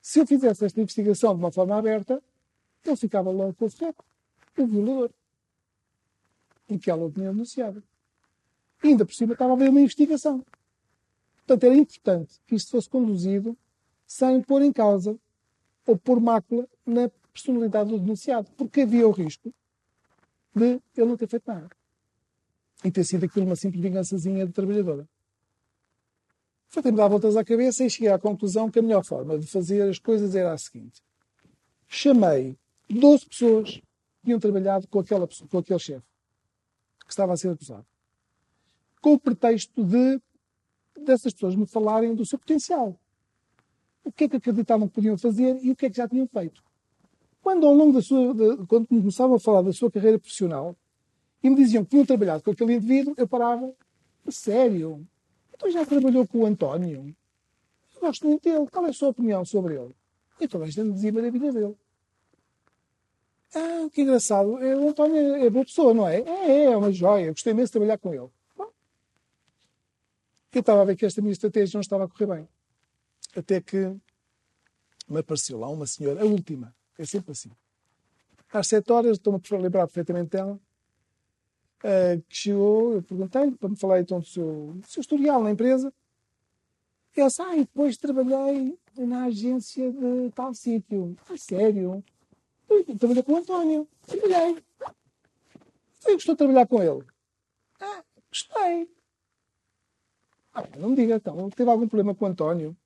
[0.00, 2.22] Se eu fizesse esta investigação de uma forma aberta,
[2.84, 4.04] ele ficava logo com o foco,
[4.56, 5.10] o violador.
[6.68, 7.82] Porque ela o tinha denunciado.
[8.80, 10.46] Ainda por cima estava a haver uma investigação.
[11.38, 13.58] Portanto, era importante que isto fosse conduzido
[14.06, 15.18] sem pôr em causa
[15.86, 19.54] ou por mácula na personalidade do denunciado, porque havia o risco
[20.54, 21.68] de ele não ter feito nada.
[22.84, 25.08] e ter sido aquilo uma simples vingançazinha de trabalhadora.
[26.68, 29.88] Foi-me dar voltas à cabeça e cheguei à conclusão que a melhor forma de fazer
[29.88, 31.02] as coisas era a seguinte.
[31.88, 33.82] Chamei 12 pessoas que
[34.24, 36.06] tinham trabalhado com, aquela, com aquele chefe
[37.04, 37.86] que estava a ser acusado.
[39.00, 40.20] Com o pretexto de
[41.02, 42.98] dessas pessoas me falarem do seu potencial.
[44.06, 46.28] O que é que acreditavam que podiam fazer e o que é que já tinham
[46.28, 46.62] feito.
[47.42, 50.76] Quando ao longo da sua, de, quando começavam a falar da sua carreira profissional
[51.42, 53.74] e me diziam que tinham trabalhado com aquele indivíduo, eu parava,
[54.28, 55.04] sério?
[55.52, 57.16] Então já trabalhou com o António?
[57.96, 58.68] Eu gosto muito dele.
[58.70, 59.92] Qual é a sua opinião sobre ele?
[60.40, 61.76] E toda a gente dizia maravilha dele.
[63.54, 64.58] Ah, que engraçado.
[64.58, 66.20] É, o António é boa pessoa, não é?
[66.20, 67.32] É, é uma joia.
[67.32, 68.28] Gostei mesmo de trabalhar com ele.
[68.56, 68.70] Bom,
[70.52, 72.48] eu estava a ver que esta minha estratégia não estava a correr bem.
[73.36, 73.94] Até que
[75.06, 76.74] me apareceu lá uma senhora, a última.
[76.98, 77.50] É sempre assim.
[78.50, 83.76] Às sete horas, estou-me a lembrar perfeitamente dela, uh, que chegou, eu perguntei-lhe para me
[83.76, 85.92] falar então do seu, do seu historial na empresa.
[87.14, 91.16] E ela disse, ah, e depois trabalhei na agência de tal sítio.
[91.28, 92.02] Ah, sério?
[92.98, 93.88] Trabalhei com o António.
[94.06, 94.62] Trabalhei.
[96.06, 97.04] Eu gostou de trabalhar com ele.
[97.80, 98.90] Ah, gostei.
[100.54, 102.76] Ah, não me diga então, teve algum problema com o António?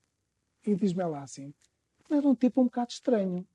[0.65, 1.53] E diz-me lá assim,
[2.09, 3.47] era um tipo um bocado estranho.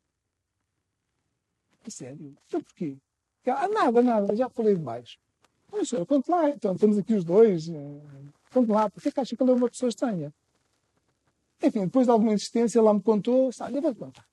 [1.84, 2.36] A sério?
[2.46, 2.98] Então porquê?
[3.46, 5.18] Ah, nada, nada, já falei demais.
[5.70, 7.68] Mas, senhor, conte lá, então, estamos aqui os dois.
[7.68, 8.00] Eh,
[8.52, 10.34] conte lá, porquê que acha que ele é uma pessoa estranha?
[11.62, 14.26] Enfim, depois de alguma insistência, lá me contou, sabe, eu vou contar.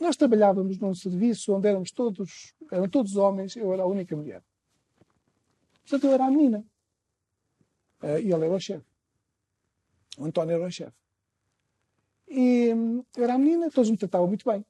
[0.00, 4.42] Nós trabalhávamos num serviço onde éramos todos, eram todos homens, eu era a única mulher.
[5.82, 6.64] Portanto, eu era a menina.
[8.00, 8.86] Uh, e ele era o chefe.
[10.18, 10.96] O António era o chefe.
[12.26, 14.66] E hum, eu era a menina, todos me tratavam muito bem.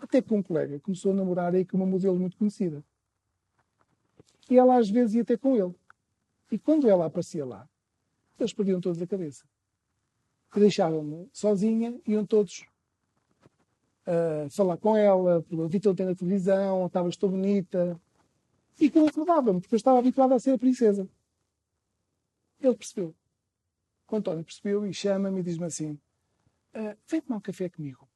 [0.00, 2.82] Até que um colega começou a namorar aí com uma modelo muito conhecida.
[4.50, 5.74] E ela às vezes ia ter com ele.
[6.50, 7.68] E quando ela aparecia lá,
[8.38, 9.44] eles perdiam todos a cabeça.
[10.54, 12.64] Deixavam-me sozinha, iam todos
[14.06, 18.00] uh, falar com ela, vi ontem na televisão, estavas tão bonita.
[18.80, 21.08] E aquilo incomodava-me, porque eu estava habituada a ser a princesa.
[22.60, 23.14] Ele percebeu.
[24.08, 25.92] O António percebeu e chama-me e diz-me assim:
[26.74, 28.08] uh, Vem tomar um café comigo.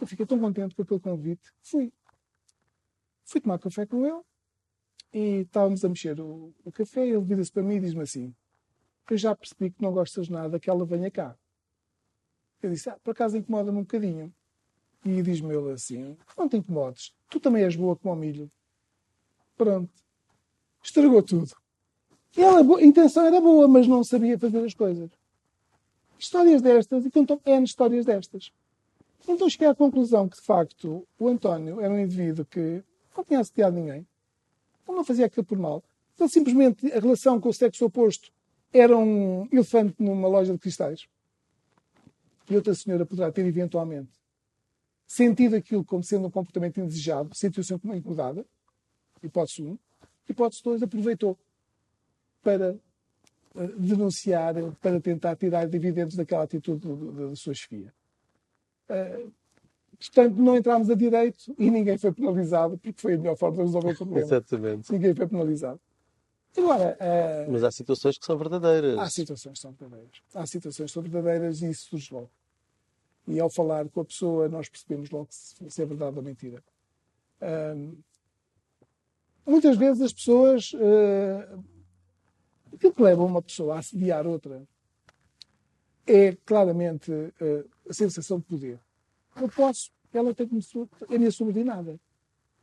[0.00, 1.52] Eu fiquei tão contente com aquele convite.
[1.62, 1.92] Fui.
[3.24, 4.22] Fui tomar café com ele
[5.12, 7.06] e estávamos a mexer o, o café.
[7.06, 8.34] Ele vira-se para mim e diz-me assim:
[9.10, 11.36] Eu já percebi que não gostas nada que ela venha cá.
[12.62, 14.34] Eu disse, ah, por acaso incomoda-me um bocadinho.
[15.04, 18.50] E diz-me ele assim, não te incomodes, tu também és boa como o milho.
[19.56, 19.92] Pronto.
[20.82, 21.54] Estragou tudo.
[22.36, 25.10] Ela, a intenção era boa, mas não sabia fazer as coisas.
[26.18, 28.52] Histórias destas, e contam N histórias destas.
[29.28, 32.82] Então cheguei à conclusão que, de facto, o António era um indivíduo que
[33.16, 34.06] não tinha assediado ninguém.
[34.86, 35.82] Ele não fazia aquilo por mal.
[36.18, 38.30] Ele simplesmente, a relação com o sexo oposto
[38.72, 41.06] era um elefante numa loja de cristais
[42.48, 44.10] e outra senhora poderá ter eventualmente
[45.06, 48.44] sentido aquilo como sendo um comportamento indesejado, sentiu-se incomodada,
[49.22, 49.78] hipótese 1.
[50.28, 51.38] Hipótese 2, aproveitou
[52.46, 52.78] para
[53.56, 57.92] uh, denunciar, para tentar tirar dividendos daquela atitude da sua chefia.
[58.88, 59.32] Uh,
[59.98, 63.62] portanto, não entramos a direito e ninguém foi penalizado, porque foi a melhor forma de
[63.62, 64.24] resolver o problema.
[64.24, 64.92] Exatamente.
[64.92, 65.80] Ninguém foi penalizado.
[66.56, 68.96] Agora, uh, Mas há situações que são verdadeiras.
[68.96, 70.22] Há situações que são verdadeiras.
[70.32, 72.30] Há situações que são verdadeiras e isso surge logo.
[73.26, 76.62] E ao falar com a pessoa, nós percebemos logo se, se é verdade ou mentira.
[77.42, 77.98] Uh,
[79.44, 80.72] muitas vezes as pessoas.
[82.72, 84.66] Aquilo que leva uma pessoa a assediar outra
[86.06, 88.80] é claramente uh, a sensação de poder.
[89.40, 90.60] Eu posso, ela tem me.
[91.10, 92.00] é minha subordinada.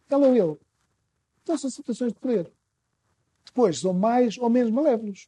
[0.09, 0.59] Ela ou ele.
[1.41, 2.51] Então são situações de poder.
[3.45, 5.27] Depois, são mais ou menos malévolos.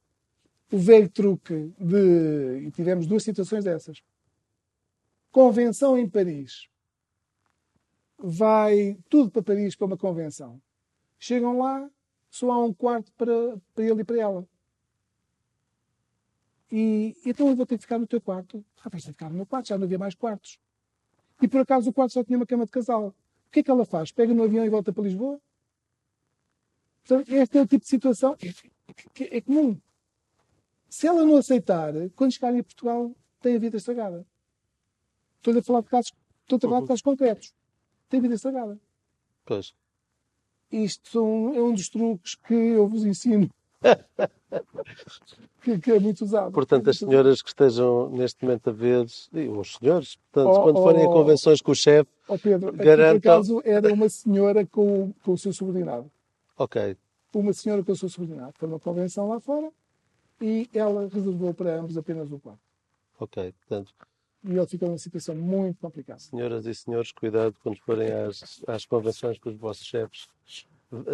[0.71, 2.65] O velho truque de.
[2.65, 4.01] E tivemos duas situações dessas.
[5.31, 6.69] Convenção em Paris.
[8.17, 10.61] Vai tudo para Paris para uma convenção.
[11.19, 11.89] Chegam lá,
[12.29, 14.47] só há um quarto para, para ele e para ela.
[16.71, 18.63] E então eu vou ter que ficar no teu quarto.
[18.83, 20.59] Ah, vais ter que ficar no meu quarto, já não havia mais quartos.
[21.41, 23.07] E por acaso o quarto só tinha uma cama de casal.
[23.47, 24.11] O que é que ela faz?
[24.11, 25.39] Pega no avião e volta para Lisboa?
[27.03, 28.35] Portanto, este é o tipo de situação
[29.13, 29.79] que é comum.
[30.89, 34.25] Se ela não aceitar, quando chegarem a Portugal, tem a vida estragada.
[35.37, 36.87] Estou a falar de casos, estou a falar de uhum.
[36.87, 37.53] casos concretos.
[38.09, 38.79] Tem a vida estragada.
[39.45, 39.75] Pois.
[40.71, 41.19] Isto
[41.55, 43.49] é um dos truques que eu vos ensino.
[45.61, 46.51] que, que, é muito usado.
[46.51, 50.77] Portanto, as senhoras que estejam neste momento a ver, e os senhores, portanto, oh, quando
[50.77, 53.21] forem oh, a convenções com o chefe, oh Pedro, garantam...
[53.21, 56.11] por acaso era uma senhora com, com o seu subordinado.
[56.57, 56.97] Ok.
[57.33, 58.53] Uma senhora que eu sou subordinado.
[58.57, 59.69] Foi uma convenção lá fora
[60.41, 62.61] e ela reservou para ambos apenas o quarto.
[63.19, 63.93] Ok, portanto,
[64.43, 66.19] E ele ficou numa situação muito complicada.
[66.19, 70.27] senhoras e senhores, cuidado quando forem às, às convenções com os vossos chefes.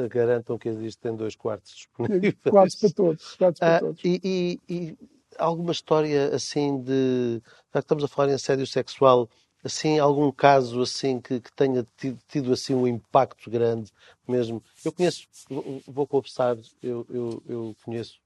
[0.10, 2.36] Garantam que existem dois quartos disponíveis.
[2.44, 3.36] Quartos para todos.
[3.36, 4.02] Quartos para Ah, todos.
[4.04, 4.98] e, e- e
[5.38, 7.42] alguma história assim de.
[7.74, 9.30] Já que estamos a falar em assédio sexual,
[9.64, 13.92] assim, algum caso assim que, que tenha tido, tido, assim um impacto grande
[14.28, 14.64] mesmo?
[14.84, 18.20] Eu conheço, vou, vou confessar, eu, eu, eu conheço,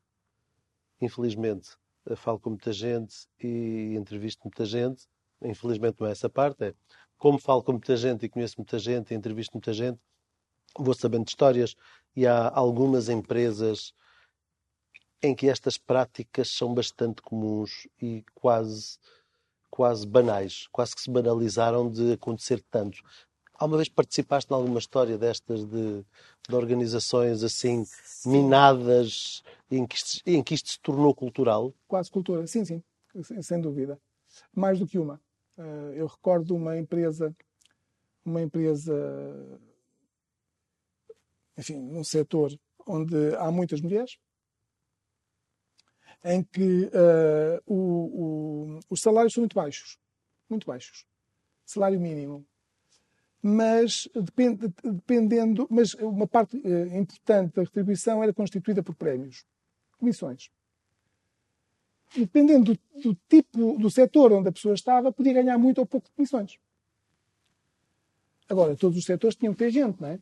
[1.02, 1.70] infelizmente,
[2.10, 5.04] eh, falo com muita gente e entrevisto muita gente.
[5.42, 6.74] Infelizmente não é essa parte, é
[7.18, 10.00] como falo com muita gente e conheço muita gente e entrevisto muita gente,
[10.78, 11.76] vou sabendo de histórias
[12.16, 13.94] e há algumas empresas
[15.22, 18.98] em que estas práticas são bastante comuns e quase,
[19.70, 23.00] quase banais, quase que se banalizaram de acontecer tanto.
[23.58, 26.06] Alguma vez participaste em alguma história destas de,
[26.48, 27.86] de organizações assim
[28.26, 31.74] minadas em que, isto, em que isto se tornou cultural?
[31.88, 32.46] Quase cultura.
[32.48, 32.84] Sim, sim.
[33.24, 33.98] Sem- Sem dúvida.
[34.54, 35.22] Mais do que uma.
[35.58, 37.34] Eh, Eu recordo uma empresa,
[38.26, 38.94] uma empresa,
[41.58, 44.18] enfim, num setor onde há muitas mulheres,
[46.24, 49.98] em que eh, o- o- os salários são muito baixos.
[50.50, 51.06] Muito baixos.
[51.66, 52.46] Salário mínimo.
[53.42, 59.46] Mas depende- dependendo, mas uma parte eh, importante da retribuição era constituída por prémios,
[60.00, 60.50] comissões.
[62.16, 65.86] E dependendo do, do tipo, do setor onde a pessoa estava, podia ganhar muito ou
[65.86, 66.58] pouco de comissões.
[68.50, 70.20] Agora, todos os setores tinham que ter gente, não é?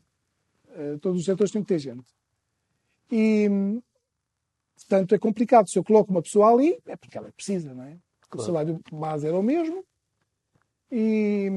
[0.73, 2.05] Eh, Todos os setores tinham que ter gente.
[3.12, 3.47] E,
[4.75, 5.69] portanto, é complicado.
[5.69, 7.97] Se eu coloco uma pessoa ali, é porque ela precisa, não é?
[8.19, 8.45] Porque O Claro.
[8.45, 9.86] salário base era o mesmo.
[10.91, 11.49] E,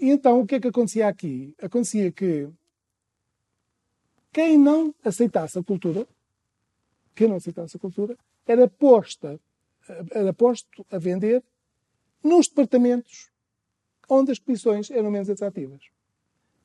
[0.00, 1.54] e então, o que é que acontecia aqui?
[1.60, 2.48] Acontecia que
[4.32, 6.06] quem não aceitasse a cultura,
[7.14, 9.40] quem não aceitasse a cultura, era posta,
[10.10, 11.42] era posto a vender
[12.22, 13.30] nos departamentos
[14.08, 15.82] onde as comissões eram menos atrativas.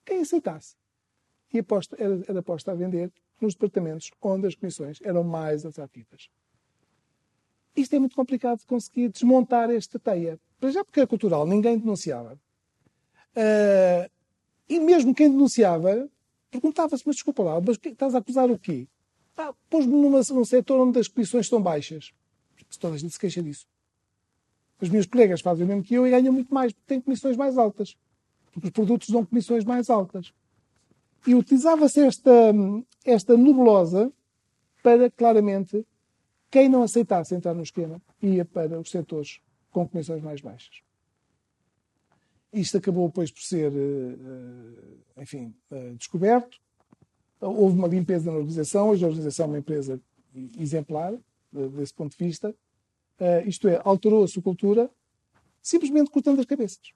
[0.06, 0.76] Quem aceitasse
[1.54, 1.58] e
[1.98, 6.30] era, era posta a vender nos departamentos onde as comissões eram mais atrativas.
[7.76, 10.40] Isto é muito complicado de conseguir desmontar esta teia.
[10.60, 12.40] Para já porque é cultural, ninguém denunciava.
[13.36, 14.10] Ah,
[14.68, 16.10] e mesmo quem denunciava
[16.50, 18.88] perguntava-se, mas desculpa lá, mas estás a acusar o quê?
[19.38, 22.14] Ah, pôs-me num setor onde as comissões estão baixas.
[22.80, 23.66] Toda a gente se queixa disso.
[24.80, 27.38] Os meus colegas fazem o mesmo que eu e ganham muito mais, porque têm comissões
[27.38, 27.96] mais altas.
[28.52, 30.34] Porque os produtos dão comissões mais altas.
[31.26, 32.54] E utilizava-se esta,
[33.06, 34.12] esta nebulosa
[34.82, 35.86] para, claramente,
[36.50, 40.82] quem não aceitasse entrar no esquema ia para os setores com comissões mais baixas.
[42.52, 46.60] Isto acabou, depois, por ser, eh, enfim, eh, descoberto.
[47.40, 48.90] Houve uma limpeza na organização.
[48.90, 50.02] Hoje a organização é uma empresa
[50.60, 52.54] exemplar, eh, desse ponto de vista.
[53.46, 54.90] Isto é, alterou-se a cultura
[55.62, 56.92] simplesmente cortando as cabeças.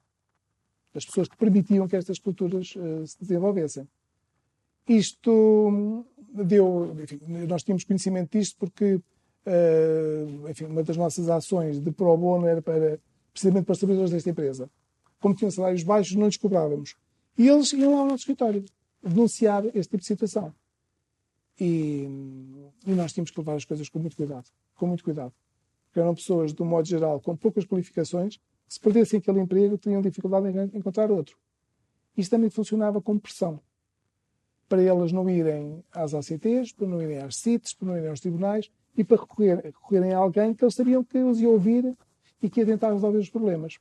[0.92, 2.70] Das pessoas que permitiam que estas culturas
[3.06, 3.86] se desenvolvessem.
[4.88, 6.04] Isto
[6.44, 6.96] deu.
[7.02, 9.00] Enfim, nós tínhamos conhecimento disto porque
[9.46, 12.98] eh, enfim, uma das nossas ações de pro bono era para,
[13.32, 14.68] precisamente para os trabalhadores desta empresa.
[15.20, 16.96] Como tinham salários baixos, não lhes cobrávamos.
[17.38, 18.64] E eles iam lá ao nosso escritório
[19.02, 20.52] denunciar este tipo de situação.
[21.60, 22.08] E,
[22.86, 24.46] e nós tínhamos que levar as coisas com muito cuidado.
[24.74, 25.32] Com muito cuidado.
[25.86, 29.78] Porque eram pessoas, de um modo geral, com poucas qualificações, que se perdessem aquele emprego,
[29.78, 31.36] tinham dificuldade em encontrar outro.
[32.16, 33.60] Isto também funcionava como pressão.
[34.68, 38.20] Para elas não irem às ACTs, para não irem às CITES, para não irem aos
[38.20, 41.96] tribunais e para recorrer, recorrerem a alguém que eles sabiam que os ia ouvir
[42.42, 43.78] e que ia tentar resolver os problemas.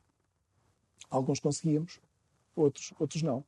[1.09, 1.99] Alguns conseguíamos,
[2.55, 3.43] outros, outros não.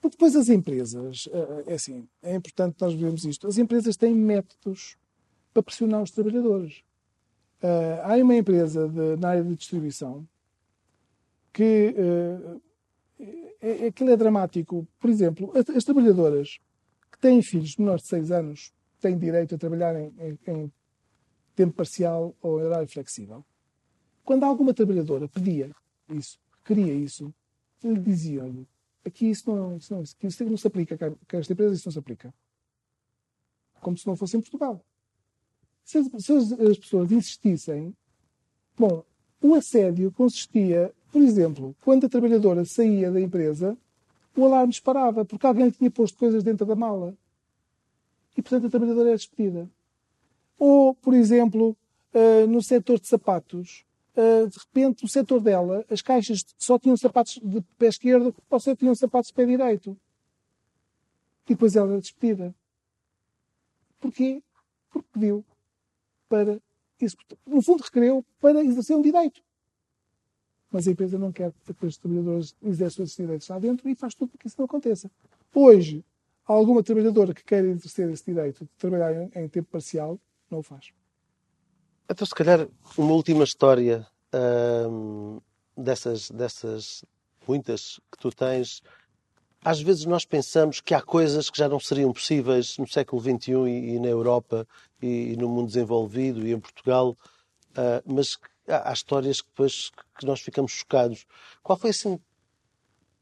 [0.00, 4.14] Porque depois as empresas, eh, é assim, é importante nós vermos isto, as empresas têm
[4.14, 4.96] métodos
[5.52, 6.82] para pressionar os trabalhadores.
[7.62, 10.26] Eh, há uma empresa de- na área de distribuição
[11.52, 12.56] que eh,
[13.60, 14.86] é, aquilo é dramático.
[14.98, 16.58] Por exemplo, as, as trabalhadoras
[17.12, 20.72] que têm filhos menores de 6 anos têm direito a trabalhar em, em- em
[21.54, 23.44] tempo parcial ou em horário flexível.
[24.24, 25.70] Quando alguma trabalhadora pedia
[26.10, 27.32] isso, queria isso,
[27.82, 28.66] diziam-lhe
[29.04, 31.98] aqui isso não, isso não, isso não se aplica, cá esta empresa isso não se
[31.98, 32.32] aplica.
[33.80, 34.84] Como se não fosse em Portugal.
[35.82, 37.96] Se, as- se as pessoas insistissem,
[38.76, 39.02] bom,
[39.42, 43.76] o assédio consistia, por exemplo, quando a trabalhadora saía da empresa,
[44.36, 47.14] o alarme disparava, porque alguém tinha posto coisas dentro da mala.
[48.36, 49.68] E, portanto, a trabalhadora era despedida.
[50.58, 51.76] Ou, por exemplo,
[52.14, 53.84] ah, no setor de sapatos,
[54.16, 58.60] ah, de repente, no setor dela, as caixas só tinham sapatos de pé esquerdo ou
[58.60, 59.96] só tinham sapatos de pé direito.
[61.46, 62.54] E depois ela era despedida.
[63.98, 64.42] Porquê?
[64.90, 65.44] Porque pediu
[66.28, 66.60] para.
[67.46, 69.42] No fundo, requereu para exercer um direito.
[70.70, 74.14] Mas a empresa não quer que os trabalhadores exerçam esses direitos lá dentro e faz
[74.14, 75.10] tudo para que isso não aconteça.
[75.54, 76.04] Hoje,
[76.46, 80.18] alguma trabalhadora que quer exercer esse direito de trabalhar em, em tempo parcial,
[80.50, 80.92] não o faz.
[82.08, 84.06] Então, se calhar, uma última história
[84.88, 85.40] hum,
[85.76, 87.04] dessas, dessas
[87.46, 88.82] muitas que tu tens.
[89.62, 93.52] Às vezes nós pensamos que há coisas que já não seriam possíveis no século XXI
[93.66, 94.66] e, e na Europa
[95.02, 98.38] e, e, no mundo desenvolvido e em Portugal, uh, mas
[98.68, 101.26] há, histórias que depois que nós ficamos chocados.
[101.62, 102.18] Qual foi assim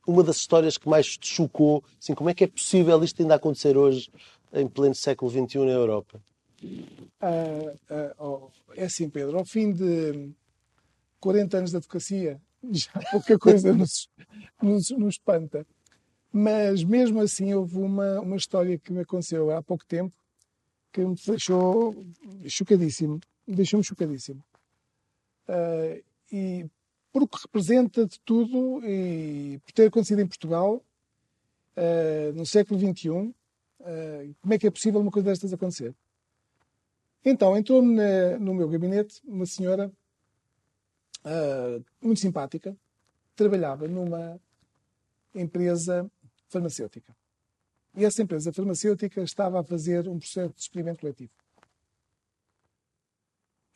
[0.06, 1.84] uma das histórias que mais te chocou?
[2.00, 4.10] Assim, como é que é possível isto ainda acontecer hoje
[4.52, 6.20] em pleno século XXI na Europa?
[6.62, 10.32] Uh, uh, oh, é assim, Pedro, ao fim de
[11.20, 12.40] 40 anos de advocacia,
[12.72, 14.08] já pouca coisa nos,
[14.62, 15.66] nos, nos espanta.
[16.32, 20.14] Mas mesmo assim houve uma, uma história que me aconteceu há pouco tempo
[20.92, 21.94] que me deixou
[22.46, 23.20] chocadíssimo.
[23.46, 24.42] Deixou-me chocadíssimo.
[25.48, 26.66] Uh, e
[27.10, 30.84] por o que representa de tudo e por ter acontecido em Portugal
[31.76, 33.34] uh, no século XXI, uh,
[34.40, 35.94] como é que é possível uma coisa destas acontecer?
[37.24, 39.90] Então, entrou-me no meu gabinete uma senhora
[42.00, 42.74] muito simpática,
[43.34, 44.40] trabalhava numa
[45.34, 46.10] empresa
[46.48, 47.14] farmacêutica.
[47.94, 51.32] E essa empresa farmacêutica estava a fazer um processo de experimento coletivo.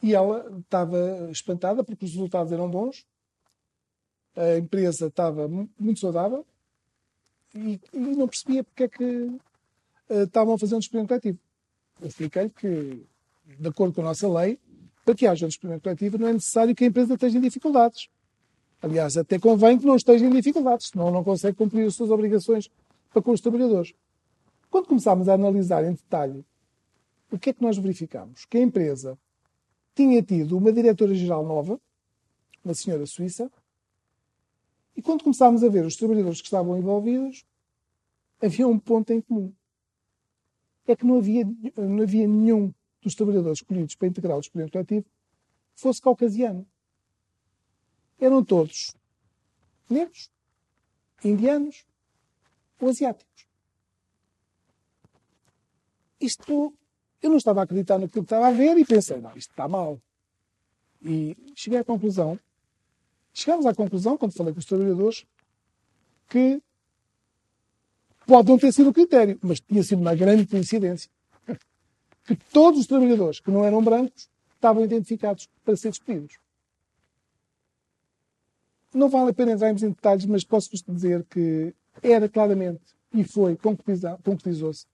[0.03, 3.07] E ela estava espantada porque os resultados eram bons,
[4.37, 6.45] a empresa estava muito saudável
[7.55, 11.39] e, e não percebia porque é que uh, estavam a fazer um experimento coletivo.
[12.01, 13.07] Eu expliquei que,
[13.59, 14.59] de acordo com a nossa lei,
[15.05, 18.09] para que haja um experimento coletivo não é necessário que a empresa esteja em dificuldades.
[18.81, 22.69] Aliás, até convém que não esteja em dificuldades, senão não consegue cumprir as suas obrigações
[23.13, 23.95] para com os trabalhadores.
[24.71, 26.45] Quando começámos a analisar em detalhe
[27.31, 28.45] o que é que nós verificamos?
[28.45, 29.19] Que a empresa
[29.95, 31.81] tinha tido uma diretora-geral nova,
[32.65, 33.51] uma senhora suíça,
[34.97, 37.45] e quando começámos a ver os trabalhadores que estavam envolvidos,
[38.41, 39.53] havia um ponto em comum.
[40.87, 41.45] É que não havia,
[41.77, 45.07] não havia nenhum dos trabalhadores escolhidos para integrar o expediente coletivo
[45.75, 46.67] fosse caucasiano.
[48.21, 48.95] Eram todos
[49.89, 50.31] negros,
[51.25, 51.85] indianos
[52.81, 53.47] ou asiáticos.
[56.21, 56.73] Isto,
[57.23, 59.69] eu não estava a acreditar no que estava a ver e pensei, não, isto está
[59.69, 60.01] mal.
[61.01, 62.39] E cheguei à conclusão,
[63.33, 65.25] chegámos à conclusão, quando falei com os trabalhadores,
[66.29, 66.61] que
[68.27, 71.11] pode não ter sido o critério, mas tinha sido uma grande coincidência
[72.27, 76.39] que todos os trabalhadores que não eram brancos estavam identificados para ser despedidos.
[78.95, 83.57] Não vale a pena entrarmos em detalhes, mas posso-vos dizer que era claramente, e foi,
[83.57, 84.87] concretizou-se,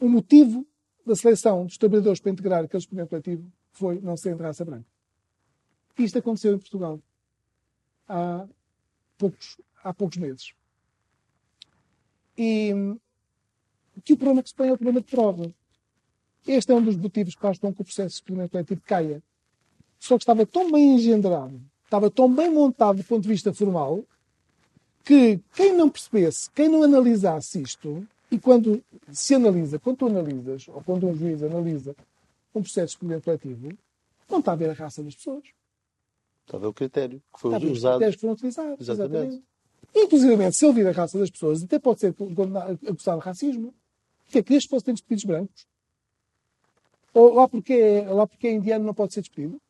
[0.00, 0.66] o motivo
[1.08, 4.86] da seleção dos trabalhadores para integrar aquele experimento coletivo foi não ser de raça branca.
[5.98, 7.00] Isto aconteceu em Portugal
[8.08, 8.46] há
[9.16, 10.52] poucos, há poucos meses.
[12.36, 12.72] E
[14.04, 15.52] que o problema que se põe é o problema de prova.
[16.46, 19.22] Este é um dos motivos que faz com que o processo de experimento coletivo caia.
[19.98, 24.04] Só que estava tão bem engendrado, estava tão bem montado do ponto de vista formal,
[25.04, 30.68] que quem não percebesse, quem não analisasse isto, e quando se analisa, quando tu analisas,
[30.68, 31.94] ou quando um juiz analisa
[32.54, 33.78] um processo de experimento coletivo,
[34.28, 35.44] não está a ver a raça das pessoas.
[36.44, 37.72] Está a ver o critério que foi está usado.
[37.72, 38.80] Os critérios que foram utilizados.
[38.80, 39.16] Exatamente.
[39.16, 39.44] exatamente.
[39.94, 42.14] Inclusive, se ele vir a raça das pessoas, até pode ser
[42.88, 43.74] acusado de racismo.
[44.24, 45.66] Porque é que estes fossem despedidos brancos?
[47.14, 49.60] Ou lá porque, lá porque é indiano não pode ser despedido.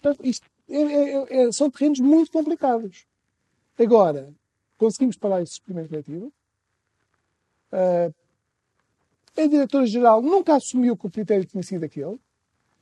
[0.00, 3.06] Portanto, isto é, é, é, são terrenos muito complicados.
[3.78, 4.34] Agora,
[4.76, 6.32] conseguimos parar esse experimento coletivo.
[7.72, 8.14] Uh,
[9.36, 12.18] a diretora-geral nunca assumiu que o critério tinha sido aquele,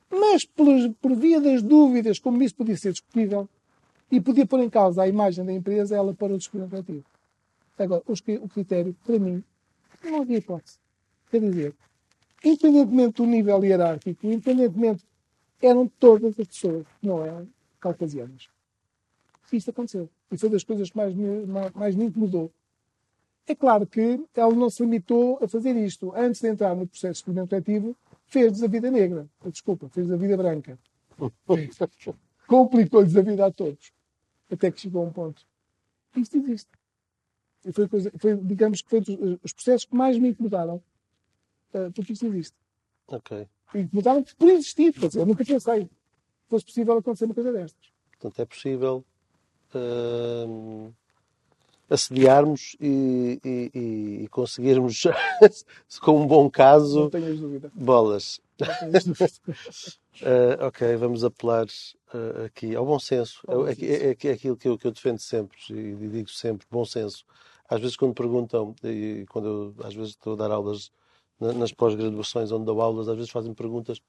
[0.09, 0.67] mas por,
[1.01, 3.49] por via das dúvidas, como isso podia ser discutível
[4.11, 7.03] e podia pôr em causa a imagem da empresa, ela parou o coletivo.
[7.77, 9.43] Agora, o critério, para mim,
[10.03, 10.77] não havia hipótese.
[11.29, 11.75] Quer dizer,
[12.43, 15.03] independentemente do nível hierárquico, independentemente,
[15.61, 17.47] eram todas as pessoas não eram
[17.79, 18.47] caucasianas.
[19.51, 20.09] Isto aconteceu.
[20.31, 22.51] E foi das coisas que mais me, mais me incomodou.
[23.47, 26.13] É claro que ela não se limitou a fazer isto.
[26.15, 29.27] Antes de entrar no processo de experimento coletivo, fez-lhes a vida negra.
[29.45, 30.79] Desculpa, fez a vida branca.
[32.47, 33.91] Complicou-lhes a vida a todos.
[34.51, 35.45] Até que chegou a um ponto.
[36.15, 36.69] Isto existe.
[37.65, 40.81] E foi, coisa, foi digamos que foi dos, os processos que mais me incomodaram
[41.73, 42.55] uh, porque isto existe.
[43.07, 43.47] Ok.
[43.91, 44.93] Mudaram por existir.
[44.93, 45.91] Quer dizer, eu nunca pensei que
[46.47, 47.91] fosse possível acontecer uma coisa destas.
[48.11, 49.05] Portanto, é possível
[49.73, 50.93] uh,
[51.89, 55.03] assediarmos e, e, e conseguirmos,
[56.01, 57.71] com um bom caso, Não tenhas dúvida.
[57.73, 58.41] bolas.
[58.59, 59.31] Não tenhas dúvida.
[60.21, 63.41] Uh, ok, vamos apelar uh, aqui ao bom senso.
[63.45, 66.65] Bom é, é, é, é aquilo que eu, que eu defendo sempre e digo sempre,
[66.71, 67.23] bom senso.
[67.69, 69.47] Às vezes quando perguntam, e quando
[69.79, 70.91] eu às vezes estou a dar aulas
[71.39, 73.99] nas pós-graduações onde dou aulas, às vezes fazem perguntas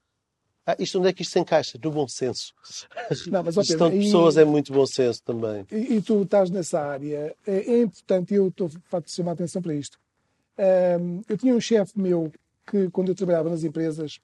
[0.66, 1.78] ah, isto onde é que isto se encaixa?
[1.82, 2.52] No bom senso.
[3.30, 5.64] Não, mas, Pedro, Gestão de pessoas e- é muito bom senso também.
[5.70, 9.62] E, e tu estás nessa área, é, é importante, eu estou a chamar a atenção
[9.62, 9.98] para isto.
[10.58, 12.32] Ahm, eu tinha um chefe meu
[12.66, 14.18] que, quando eu trabalhava nas empresas,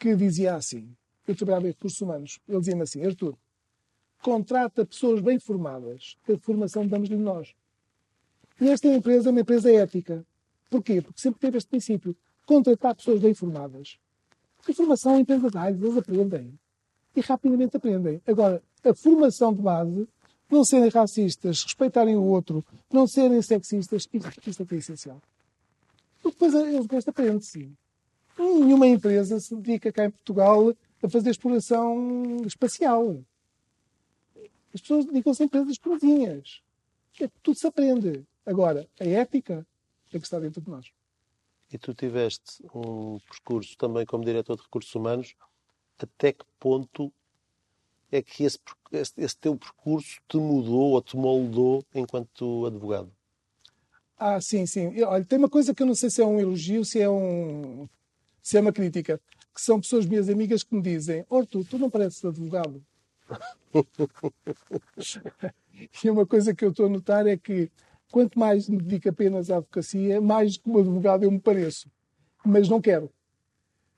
[0.00, 0.88] que dizia assim:
[1.28, 3.34] eu trabalhava em recursos humanos, ele dizia-me assim, Artur,
[4.22, 7.54] contrata pessoas bem formadas, que a formação damos-lhe nós.
[8.60, 10.24] E esta empresa é uma empresa ética.
[10.70, 11.02] Porquê?
[11.02, 13.98] Porque sempre teve este princípio: contratar pessoas bem formadas.
[14.68, 16.58] A formação em empresas áreas, eles aprendem
[17.14, 18.22] e rapidamente aprendem.
[18.26, 20.08] Agora, a formação de base,
[20.50, 25.20] não serem racistas, respeitarem o outro, não serem sexistas, isto é que é essencial.
[26.22, 27.70] Porque depois eles resto aprende-se.
[28.38, 33.18] Nenhuma empresa se dedica cá em Portugal a fazer exploração espacial.
[34.74, 36.62] As pessoas dedicam-se a empresas pequenininhas.
[37.20, 38.24] É tudo se aprende.
[38.46, 39.66] Agora, a ética
[40.10, 40.90] tem que estar dentro de nós.
[41.72, 45.34] E tu tiveste um percurso também como diretor de recursos humanos.
[45.98, 47.10] Até que ponto
[48.10, 48.58] é que esse,
[49.16, 53.10] esse, teu percurso te mudou ou te moldou enquanto advogado?
[54.18, 55.02] Ah, sim, sim.
[55.02, 57.88] Olha, tem uma coisa que eu não sei se é um elogio, se é um,
[58.42, 59.18] se é uma crítica,
[59.54, 62.84] que são pessoas minhas amigas que me dizem, Arthur, tu não pareces advogado.
[66.04, 67.70] e uma coisa que eu estou a notar é que
[68.12, 71.90] quanto mais me dedico apenas à advocacia, mais como advogado eu me pareço.
[72.44, 73.10] Mas não quero.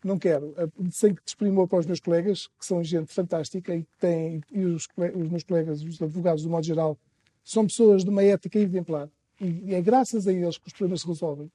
[0.05, 0.55] Não quero.
[0.57, 4.41] Eh, Sem que desprimor para os meus colegas, que são gente fantástica e, que têm,
[4.53, 6.97] e os, os meus colegas, os advogados, do modo geral,
[7.43, 9.11] são pessoas de uma ética exemplar.
[9.41, 11.51] E é graças a eles que os problemas se resolvem.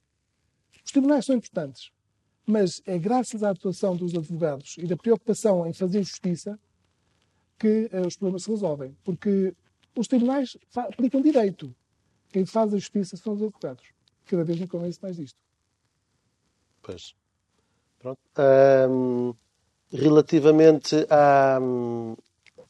[0.84, 1.92] Os tribunais são importantes,
[2.46, 6.60] mas é graças à atuação dos advogados e da preocupação em fazer justiça
[7.58, 8.98] que eh, os problemas se resolvem.
[9.04, 9.54] Porque
[9.96, 11.74] os tribunais aplicam direito.
[12.32, 13.84] Quem faz a justiça são os advogados.
[14.26, 15.40] Cada vez me convenço mais disto.
[16.82, 17.14] Pois.
[18.00, 18.20] Pronto.
[18.38, 19.34] Ahm,
[19.92, 21.58] relativamente a,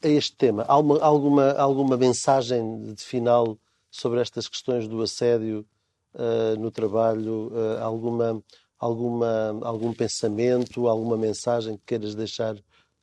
[0.02, 3.58] a este tema, há uma- alguma, alguma mensagem de final
[3.90, 5.66] sobre estas questões do assédio
[6.14, 7.52] ah, no trabalho?
[7.54, 8.42] Ah, alguma,
[8.78, 12.56] alguma, algum pensamento, alguma mensagem que queiras deixar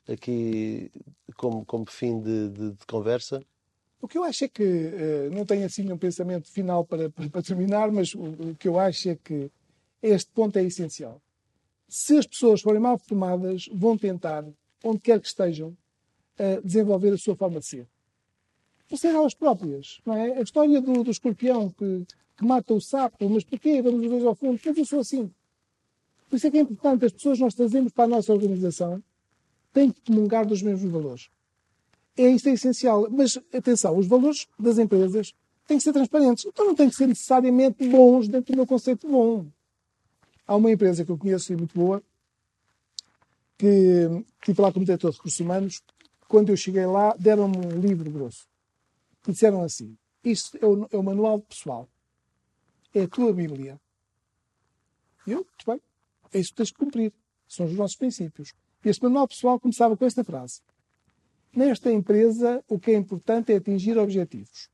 [0.06, 0.90] aqui
[1.36, 3.40] como, como fim de, de- de conversa?
[4.00, 7.28] O que eu acho é que, eh, não tenho assim um pensamento final para, para,
[7.30, 9.50] para terminar, mas o, o que eu acho é que
[10.02, 11.20] este ponto é essencial.
[11.88, 14.44] Se as pessoas forem mal formadas, vão tentar,
[14.84, 15.76] onde quer que estejam,
[16.38, 17.86] eh, desenvolver a sua forma de ser.
[18.88, 20.38] Por ser elas próprias, não é?
[20.38, 23.82] A história do, do escorpião que, que mata o sapo, mas porquê?
[23.82, 24.60] Vamos os dois ao fundo.
[24.64, 25.30] Mas eu sou assim.
[26.28, 29.02] Por isso é que é importante, as pessoas nós trazemos para a nossa organização
[29.72, 31.30] têm que comungar dos mesmos valores.
[32.18, 33.08] É isto é essencial.
[33.08, 35.32] Mas atenção, os valores das empresas
[35.68, 36.44] têm que ser transparentes.
[36.46, 39.46] Então não têm que ser necessariamente bons dentro do meu conceito bom.
[40.44, 42.02] Há uma empresa que eu conheço e muito boa,
[43.56, 43.66] que
[44.40, 45.82] estive lá como diretor de recursos humanos.
[46.26, 48.48] Quando eu cheguei lá, deram-me um livro grosso.
[49.26, 51.88] E disseram assim: Isto é o, é o manual pessoal.
[52.92, 53.80] É a tua Bíblia.
[55.26, 55.80] E eu, muito bem,
[56.32, 57.12] é isso que tens de cumprir.
[57.46, 58.54] São os nossos princípios.
[58.84, 60.62] Este manual pessoal começava com esta frase:
[61.58, 64.70] Nesta empresa, o que é importante é atingir objetivos.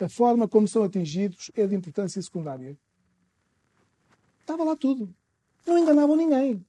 [0.00, 2.74] A forma como são atingidos é de importância secundária.
[4.40, 5.14] Estava lá tudo.
[5.66, 6.64] Não enganavam ninguém.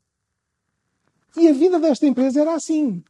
[1.38, 3.01] E a vida desta empresa era assim.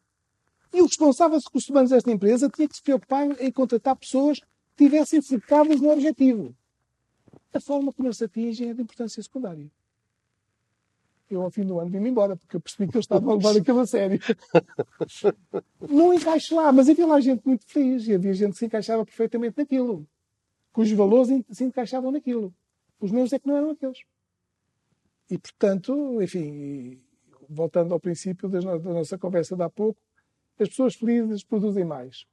[0.72, 4.40] E o responsável de recursos humanos desta empresa tinha que se preocupar em contratar pessoas
[4.76, 6.56] que estivessem focadas no objetivo.
[7.52, 9.72] A forma como eles se atingem é de importância secundária.
[11.32, 13.56] Eu, ao fim do ano, vim-me embora, porque eu percebi que eles estavam a levar
[13.56, 14.20] aquilo a sério.
[15.90, 19.06] Não encaixo lá, mas havia lá gente muito feliz e havia gente que se encaixava
[19.06, 20.06] perfeitamente naquilo,
[20.74, 22.54] cujos valores se encaixavam naquilo.
[23.00, 24.00] Os meus é que não eram aqueles.
[25.30, 27.02] E, portanto, enfim,
[27.50, 30.00] voltando ao princípio da nossa conversa de há pouco,
[30.60, 32.26] as pessoas felizes produzem mais.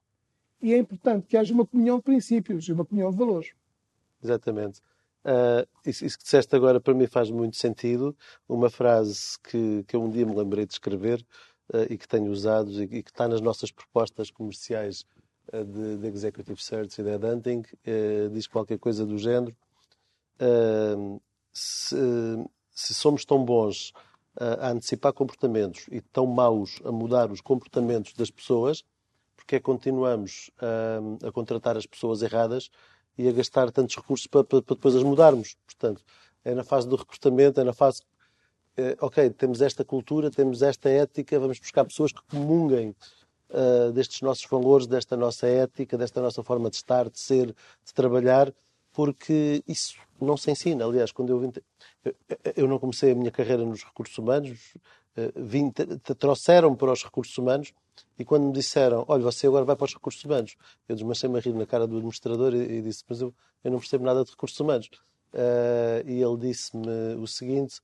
[0.61, 3.53] E é importante que haja uma comunhão de princípios e uma comunhão de valores.
[4.23, 4.83] Exatamente.
[5.31, 8.17] Ah, isso, isso que disseste agora para mim faz muito sentido.
[8.49, 11.23] Uma frase que, que eu um dia me lembrei de escrever
[11.71, 15.05] ah, e que tenho usado e, e que está nas nossas propostas comerciais
[15.53, 17.63] ah, de, de Executive Search e de Headhunting,
[18.33, 19.55] diz qualquer coisa do género.
[21.53, 21.97] Se,
[22.71, 23.93] se somos tão bons
[24.37, 28.85] a antecipar comportamentos e tão maus a mudar os comportamentos das pessoas,
[29.37, 30.51] porque é continuamos
[31.27, 32.71] a contratar as pessoas erradas
[33.19, 35.57] e a gastar tantos recursos para, para, para depois as mudarmos.
[35.67, 36.03] Portanto,
[36.45, 38.03] é na fase do recrutamento, é na fase
[38.79, 42.95] eh, ok, temos esta cultura, temos esta ética, vamos buscar pessoas que comunguem
[43.51, 47.93] uh, destes nossos valores, desta nossa ética, desta nossa forma de estar, de ser, de
[47.93, 48.55] trabalhar,
[48.93, 50.85] porque isso não se ensina.
[50.85, 51.53] Aliás, quando eu.
[52.55, 54.77] Eu, não comecei a minha carreira nos recursos humanos,
[56.19, 57.73] trouxeram para os recursos humanos
[58.19, 60.57] e quando me disseram, olha, você agora vai para os recursos humanos,
[60.89, 63.79] eu desmanchei-me a rir na cara do administrador e, e disse, mas eu, eu, não
[63.79, 64.91] percebo nada de recursos humanos.
[65.33, 67.81] Uh, e ele disse-me o seguinte: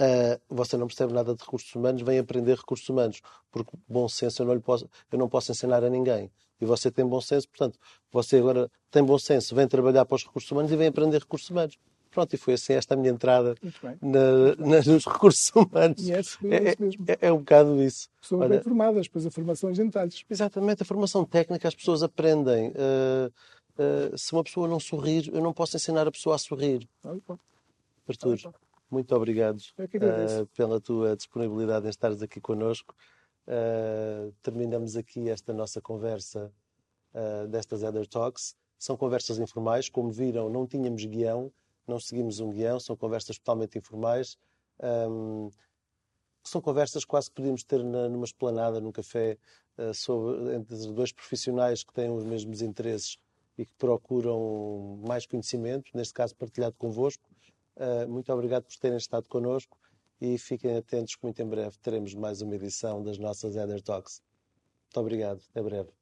[0.00, 3.20] Uh, você não percebe nada de recursos humanos, vem aprender recursos humanos,
[3.50, 6.30] porque bom senso eu não, posso, eu não posso ensinar a ninguém.
[6.60, 7.78] E você tem bom senso, portanto,
[8.10, 11.50] você agora tem bom senso, vem trabalhar para os recursos humanos e vem aprender recursos
[11.50, 11.78] humanos.
[12.12, 13.54] Pronto, e foi assim esta a minha entrada
[14.02, 16.06] na, na, nos recursos humanos.
[16.06, 17.04] E é, é, é, mesmo.
[17.08, 18.10] É, é, um bocado isso.
[18.20, 20.22] Pessoas bem formadas, depois a formação em detalhes.
[20.28, 22.68] Exatamente, a formação técnica as pessoas aprendem.
[22.68, 23.32] Uh,
[24.12, 26.86] uh, se uma pessoa não sorrir, eu não posso ensinar a pessoa a sorrir.
[28.06, 28.52] Artur.
[28.90, 32.94] Muito obrigado uh, pela tua disponibilidade em estares aqui connosco.
[34.42, 36.52] Terminamos aqui esta nossa conversa
[37.48, 38.54] destas Ether Talks.
[38.78, 41.50] São conversas informais, como viram, não tínhamos guião,
[41.86, 44.36] não seguimos um guião, são conversas totalmente informais.
[44.82, 45.50] Um,
[46.44, 49.38] são conversas quase que podíamos ter na, numa esplanada, num café,
[49.78, 53.18] uh, sobre, entre dois profissionais que têm os mesmos interesses
[53.56, 57.28] e que procuram mais conhecimento, neste caso partilhado convosco.
[57.76, 59.78] Uh, muito obrigado por terem estado connosco
[60.20, 64.22] e fiquem atentos que muito em breve teremos mais uma edição das nossas Eder Talks.
[64.86, 66.01] Muito obrigado, até breve.